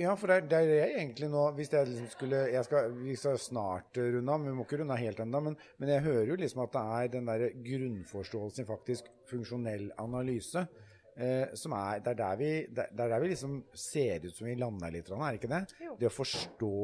Ja, 0.00 0.14
for 0.16 0.30
det 0.30 0.36
er, 0.36 0.46
det 0.48 0.58
er 0.58 0.70
jeg 0.72 0.94
egentlig 0.96 1.28
nå 1.32 1.42
Hvis 1.56 1.72
jeg 1.72 1.88
liksom 1.88 2.08
skulle 2.12 2.38
jeg 2.52 2.64
skal, 2.64 2.94
Vi 2.96 3.16
skal 3.18 3.38
snart 3.40 3.98
runde 3.98 4.32
av, 4.32 4.40
men 4.40 4.50
vi 4.50 4.54
må 4.56 4.64
ikke 4.66 4.78
runde 4.80 4.96
av 4.96 5.02
helt 5.02 5.20
ennå. 5.24 5.42
Men, 5.48 5.58
men 5.82 5.92
jeg 5.92 6.04
hører 6.06 6.32
jo 6.32 6.38
liksom 6.40 6.64
at 6.64 6.72
det 6.76 6.84
er 6.96 7.12
den 7.16 7.28
der 7.28 7.44
grunnforståelsen 7.66 8.64
i 8.64 8.70
faktisk 8.70 9.12
funksjonell 9.30 9.90
analyse. 10.00 10.64
Eh, 11.12 11.52
som 11.58 11.74
er, 11.76 12.00
det 12.00 12.14
er 12.14 12.20
der 12.22 12.36
vi, 12.40 12.50
det 12.72 12.86
er 12.88 13.08
der 13.12 13.20
vi 13.20 13.32
liksom 13.34 13.58
ser 13.76 14.24
ut 14.24 14.32
som 14.32 14.46
vi 14.48 14.54
lander 14.56 14.94
litt, 14.94 15.10
er 15.12 15.24
det 15.26 15.40
ikke 15.42 15.50
det? 15.52 15.62
Jo. 15.84 15.96
Det 16.00 16.08
å 16.08 16.12
forstå 16.14 16.76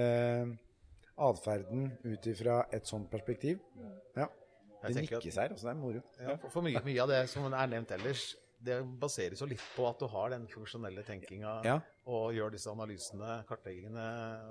eh, 0.00 0.52
atferden 1.20 1.90
ut 2.06 2.28
ifra 2.32 2.62
et 2.72 2.88
sånt 2.88 3.10
perspektiv. 3.12 3.60
Ja. 4.16 4.30
Det 4.80 4.94
nikkes 4.96 5.36
her, 5.36 5.52
altså. 5.52 5.66
Det 5.66 5.74
er 5.74 5.76
moro. 5.76 6.00
Ja, 6.16 6.36
for, 6.40 6.52
for 6.54 6.64
mye, 6.64 6.80
mye 6.86 7.02
av 7.04 7.10
det 7.12 7.20
som 7.28 7.44
er 7.50 7.68
nevnt 7.68 7.92
ellers, 7.98 8.30
det 8.62 8.76
baseres 9.00 9.40
jo 9.40 9.46
litt 9.48 9.62
på 9.76 9.86
at 9.88 9.98
du 10.02 10.06
har 10.12 10.30
den 10.34 10.46
funksjonelle 10.50 11.02
tenkinga 11.06 11.54
Ja. 11.64 11.78
og 12.06 12.32
gjør 12.36 12.52
disse 12.52 12.68
analysene, 12.70 13.44
kartleggingene. 13.48 14.08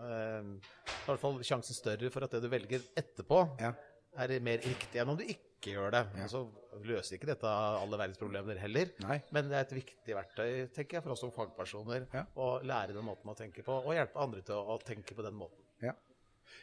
Eh, 0.10 0.50
i 0.90 1.06
hvert 1.06 1.22
fall 1.22 1.38
sjansen 1.46 1.78
større 1.78 2.10
for 2.14 2.24
at 2.26 2.32
det 2.32 2.42
du 2.42 2.50
velger 2.50 2.82
etterpå, 2.98 3.44
Ja. 3.62 3.74
er 4.18 4.40
mer 4.40 4.58
riktig 4.58 5.00
enn 5.00 5.10
om 5.10 5.18
du 5.18 5.24
ikke 5.24 5.74
gjør 5.76 5.92
det. 5.92 6.04
Ja. 6.18 6.26
så 6.28 6.48
løser 6.84 7.18
ikke 7.18 7.28
dette 7.28 7.46
alle 7.46 7.98
verdens 7.98 8.18
problemer 8.18 8.58
heller, 8.58 8.90
Nei. 9.04 9.22
men 9.32 9.50
det 9.50 9.56
er 9.58 9.66
et 9.68 9.84
viktig 9.84 10.16
verktøy 10.16 10.70
tenker 10.74 10.98
jeg, 10.98 11.04
for 11.04 11.12
oss 11.12 11.20
som 11.20 11.32
fagpersoner 11.32 12.08
Ja. 12.14 12.26
å 12.36 12.62
lære 12.64 12.94
den 12.94 13.04
måten 13.06 13.30
å 13.30 13.36
tenke 13.38 13.64
på, 13.64 13.74
og 13.86 13.94
hjelpe 13.94 14.16
andre 14.20 14.42
til 14.42 14.56
å, 14.56 14.76
å 14.76 14.80
tenke 14.84 15.14
på 15.16 15.22
den 15.22 15.36
måten. 15.36 15.60
Ja, 15.82 15.94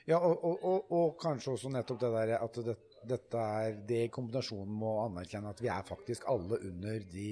ja 0.06 0.18
og, 0.18 0.42
og, 0.42 0.64
og, 0.64 0.90
og 0.90 1.18
kanskje 1.20 1.52
også 1.54 1.70
nettopp 1.70 2.00
det 2.00 2.10
der 2.12 2.38
at 2.42 2.52
det, 2.64 2.76
dette 3.08 3.38
er 3.60 3.76
det 3.88 3.98
i 4.06 4.10
kombinasjon 4.12 4.66
med 4.68 4.86
å 4.88 5.04
anerkjenne 5.06 5.50
at 5.54 5.60
vi 5.62 5.68
er 5.72 5.84
faktisk 5.86 6.26
alle 6.32 6.58
under 6.68 6.98
de, 7.12 7.28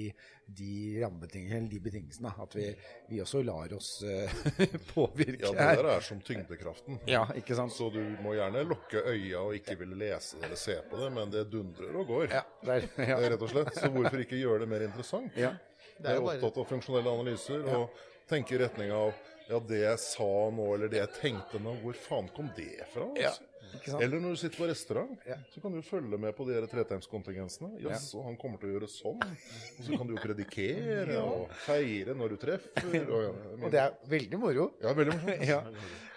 de 0.59 0.69
rammebetingelsene, 1.03 1.59
eller 1.59 1.73
de 1.73 1.81
betingelsene. 1.87 2.31
At 2.45 2.55
vi, 2.57 2.67
vi 3.11 3.19
også 3.23 3.41
lar 3.45 3.73
oss 3.77 3.89
eh, 4.07 4.33
påvirke 4.93 5.43
Ja, 5.49 5.51
det 5.57 5.67
der 5.81 5.89
er 5.97 6.05
som 6.07 6.21
tyngdekraften. 6.25 6.99
Ja, 7.11 7.25
ikke 7.37 7.57
sant? 7.59 7.75
Så 7.75 7.89
du 7.93 8.01
må 8.23 8.33
gjerne 8.37 8.63
lukke 8.69 9.03
øya 9.11 9.43
og 9.45 9.55
ikke 9.59 9.77
ville 9.83 9.99
lese 9.99 10.39
det 10.39 10.49
eller 10.49 10.61
se 10.63 10.79
på 10.89 11.03
det, 11.03 11.11
men 11.19 11.31
det 11.35 11.45
dundrer 11.53 11.95
og 12.01 12.07
går. 12.13 12.27
Ja, 12.33 12.43
der, 12.65 12.89
ja. 13.03 13.19
Rett 13.25 13.45
og 13.45 13.51
slett. 13.53 13.71
Så 13.79 13.91
hvorfor 13.93 14.23
ikke 14.25 14.39
gjøre 14.41 14.63
det 14.65 14.71
mer 14.75 14.87
interessant? 14.89 15.35
ja. 15.39 15.53
Det 15.95 16.09
er 16.09 16.17
Jeg 16.17 16.19
jo 16.19 16.23
er 16.25 16.25
bare- 16.27 16.39
opptatt 16.43 16.57
av 16.59 16.65
funksjonelle 16.73 17.11
analyser 17.15 17.61
og 17.71 17.99
tenke 18.27 18.55
i 18.57 18.57
retning 18.59 18.89
av 18.91 19.13
ja, 19.47 19.59
det 19.63 19.77
jeg 19.79 19.99
sa 20.01 20.25
nå, 20.51 20.63
eller 20.75 20.89
det 20.91 20.97
jeg 20.99 21.11
tenkte 21.21 21.61
nå, 21.63 21.71
hvor 21.83 21.95
faen 22.03 22.27
kom 22.35 22.49
det 22.57 22.83
fra? 22.91 23.05
Altså? 23.13 23.29
sant? 23.37 23.54
Eller 24.01 24.19
når 24.19 24.35
du 24.35 24.39
sitter 24.41 24.57
på 24.57 24.67
restaurant, 24.69 25.19
Ja. 25.27 25.35
så 25.53 25.61
kan 25.61 25.71
du 25.75 25.81
følge 25.85 26.17
med 26.17 26.35
på 26.35 26.45
de 26.47 26.53
her 26.57 26.65
tretegnskontingensene. 26.67 27.75
Jaså, 27.83 28.23
han 28.25 28.35
kommer 28.37 28.57
til 28.61 28.69
å 28.71 28.73
gjøre 28.79 28.89
sånn. 28.89 29.21
Og 29.21 29.83
så 29.85 29.97
kan 29.97 30.07
du 30.07 30.15
jo 30.15 30.21
predikere 30.23 31.19
og 31.21 31.49
feire 31.65 32.15
når 32.17 32.29
du 32.29 32.37
treffer. 32.41 33.05
Og, 33.09 33.63
Og 33.63 33.71
det 33.71 33.79
er 33.83 33.93
veldig 34.09 34.39
moro. 34.41 34.71
ja, 34.81 34.93
veldig 34.93 35.17
moro. 35.21 35.37
Ja. 35.55 35.61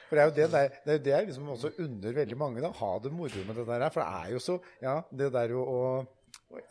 For 0.08 0.16
det 0.16 0.22
er 0.22 0.28
jo 0.30 0.34
det, 0.38 0.44
der, 0.54 0.68
det, 0.72 0.88
er 0.88 0.96
jo 0.96 1.04
det 1.04 1.12
jeg 1.12 1.26
liksom 1.28 1.48
også 1.52 1.70
unner 1.84 2.14
veldig 2.16 2.36
mange. 2.40 2.60
da, 2.64 2.70
Ha 2.72 2.92
det 3.04 3.10
moro 3.12 3.42
med 3.44 3.56
det 3.60 3.66
der. 3.68 3.90
For 3.92 4.00
det 4.00 4.08
er 4.08 4.30
jo 4.32 4.38
så 4.40 4.54
Ja, 4.80 5.02
det 5.12 5.32
der 5.34 5.48
jo 5.52 5.64
å 5.68 5.82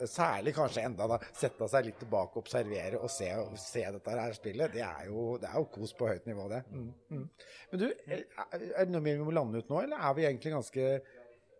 Særlig 0.09 0.55
kanskje 0.57 0.83
enda 0.87 1.05
da, 1.11 1.19
sette 1.37 1.67
seg 1.69 1.85
litt 1.85 1.99
tilbake, 2.01 2.41
observere 2.41 2.97
og 2.97 3.11
se, 3.13 3.27
se 3.61 3.83
dette 3.93 4.15
her 4.17 4.33
spillet. 4.33 4.73
Det 4.73 4.81
er 4.81 5.05
jo, 5.11 5.25
det 5.41 5.51
er 5.51 5.59
jo 5.59 5.67
kos 5.75 5.93
på 5.97 6.09
høyt 6.09 6.25
nivå, 6.29 6.47
det. 6.49 6.63
Mm, 6.73 6.87
mm. 7.13 7.27
Men 7.71 7.83
du, 7.83 7.85
er, 8.07 8.23
er 8.57 8.63
det 8.79 8.89
noe 8.89 9.03
mer 9.05 9.19
vi 9.19 9.27
må 9.27 9.35
lande 9.37 9.61
ut 9.61 9.69
nå, 9.69 9.83
eller 9.85 10.01
er 10.09 10.17
vi 10.17 10.27
egentlig 10.29 10.55
ganske 10.57 10.89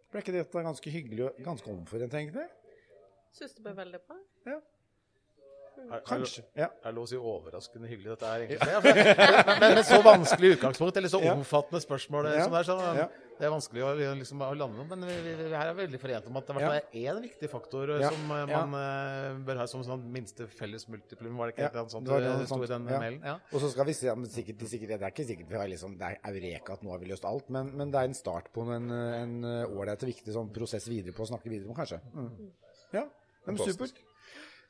Ble 0.08 0.22
ikke 0.24 0.32
dette 0.32 0.62
ganske 0.64 0.92
hyggelig 0.92 1.24
og 1.26 1.40
ganske 1.44 1.68
omforent, 1.68 2.14
egentlig? 2.16 2.46
Syns 3.36 3.58
det 3.58 3.64
ble 3.66 3.74
veldig 3.76 4.00
bra. 4.08 4.16
Ja. 4.48 4.62
Kanskje. 6.08 6.44
Ja. 6.58 6.68
er 6.84 6.92
lov 6.96 7.06
å 7.06 7.10
si 7.12 7.16
overraskende 7.16 7.88
hyggelig 7.88 8.16
dette 8.16 8.28
er 8.28 8.44
egentlig? 8.44 8.74
Ja, 8.74 8.82
men 9.62 9.76
med 9.78 9.86
så 9.88 10.02
vanskelig 10.04 10.58
utgangspunkt, 10.58 10.98
eller 11.00 11.12
så 11.14 11.22
omfattende 11.32 11.80
spørsmål 11.84 12.28
Ja. 12.34 12.44
som 12.44 12.52
det 12.56 12.60
er, 12.60 12.68
så 12.68 12.78
Ja. 12.98 13.06
det 13.40 13.46
er 13.48 13.54
vanskelig 13.54 13.84
å, 13.86 13.92
liksom, 14.18 14.42
å 14.42 14.50
lande 14.58 14.78
noe. 14.82 14.88
Men 14.90 15.06
vi, 15.08 15.16
vi, 15.24 15.36
vi 15.44 15.48
her 15.54 15.70
er 15.72 15.78
veldig 15.78 16.00
forent 16.02 16.28
om 16.28 16.40
at 16.42 16.48
det 16.52 16.66
er 16.66 16.82
én 17.06 17.22
viktig 17.24 17.50
faktor 17.52 17.94
eh, 17.96 18.02
Ja. 18.04 18.10
som 18.12 18.32
eh, 18.36 18.46
man 18.52 18.76
eh, 18.82 19.38
bør 19.48 19.62
ha 19.62 19.68
som 19.72 19.84
sånn 19.88 20.04
minste 20.12 20.48
felles 20.52 20.88
multiplum. 20.92 21.38
Var 21.38 21.48
det 21.52 21.56
ikke 21.56 21.64
Ja, 21.64 21.70
et 21.70 21.78
eller 21.78 21.86
annet 21.86 21.96
sånt 21.96 22.10
det 22.12 22.20
det, 22.26 22.34
det 22.42 22.50
sto 22.52 22.60
i 22.64 22.72
den 22.74 22.88
Ja. 22.92 23.00
mailen? 23.00 23.22
Ja. 23.24 23.38
Og 23.54 23.62
så 23.64 23.72
skal 23.72 23.86
vi 23.86 23.94
se, 23.94 24.10
men 24.16 24.26
sikkert, 24.30 24.68
sikkert, 24.68 24.90
Det 24.98 25.02
er 25.02 25.14
ikke 25.16 25.28
sikkert 25.30 25.50
vi 25.50 25.56
har 25.62 25.68
liksom, 25.72 25.98
det 25.98 26.12
er 26.12 26.20
eureka 26.34 26.74
at 26.74 26.84
nå 26.84 26.92
har 26.92 27.00
vi 27.00 27.12
løst 27.14 27.26
alt, 27.26 27.50
men, 27.50 27.72
men 27.78 27.92
det 27.92 28.02
er 28.02 28.12
en 28.12 28.18
start 28.18 28.52
på 28.54 28.68
en 28.68 28.92
en 28.92 29.44
ålreit 29.46 30.04
og 30.04 30.10
viktig 30.10 30.34
sånn 30.34 30.52
prosess 30.54 30.88
videre 30.90 31.14
på 31.16 31.24
å 31.24 31.30
snakke 31.32 31.50
videre 31.50 31.70
om, 31.70 31.76
kanskje. 31.78 32.02
Mm. 32.14 32.52
Ja, 32.94 33.06
men 33.46 33.58
supert. 33.58 33.96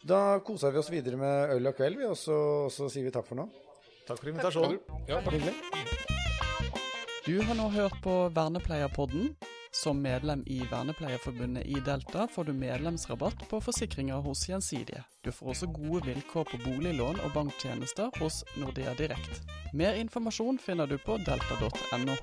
Da 0.04 0.40
koser 0.46 0.72
vi 0.72 0.80
oss 0.80 0.92
videre 0.94 1.18
med 1.18 1.56
øl 1.56 1.72
og 1.72 1.76
kveld, 1.78 1.98
vi, 1.98 2.06
og 2.06 2.18
så, 2.18 2.38
så 2.74 2.90
sier 2.92 3.08
vi 3.08 3.14
takk 3.16 3.28
for 3.28 3.40
nå. 3.40 3.48
Takk 4.08 4.22
for 4.22 4.32
invitasjonen. 4.32 4.80
Ja, 5.10 5.20
Hyggelig. 5.26 5.54
Du 7.28 7.42
har 7.44 7.58
nå 7.60 7.68
hørt 7.74 7.98
på 8.04 8.30
Vernepleierpodden. 8.36 9.34
Som 9.78 10.00
medlem 10.02 10.44
i 10.48 10.62
Vernepleierforbundet 10.72 11.68
i 11.68 11.82
Delta 11.86 12.24
får 12.32 12.48
du 12.48 12.54
medlemsrabatt 12.56 13.44
på 13.50 13.60
forsikringer 13.62 14.24
hos 14.26 14.46
Gjensidige. 14.50 15.04
Du 15.24 15.32
får 15.32 15.52
også 15.54 15.68
gode 15.76 16.06
vilkår 16.08 16.48
på 16.50 16.62
boliglån 16.64 17.20
og 17.26 17.34
banktjenester 17.36 18.10
hos 18.22 18.40
Nordea 18.58 18.96
Direkt. 18.98 19.44
Mer 19.74 20.00
informasjon 20.00 20.58
finner 20.64 20.88
du 20.88 20.98
på 21.04 21.20
delta.no. 21.28 22.16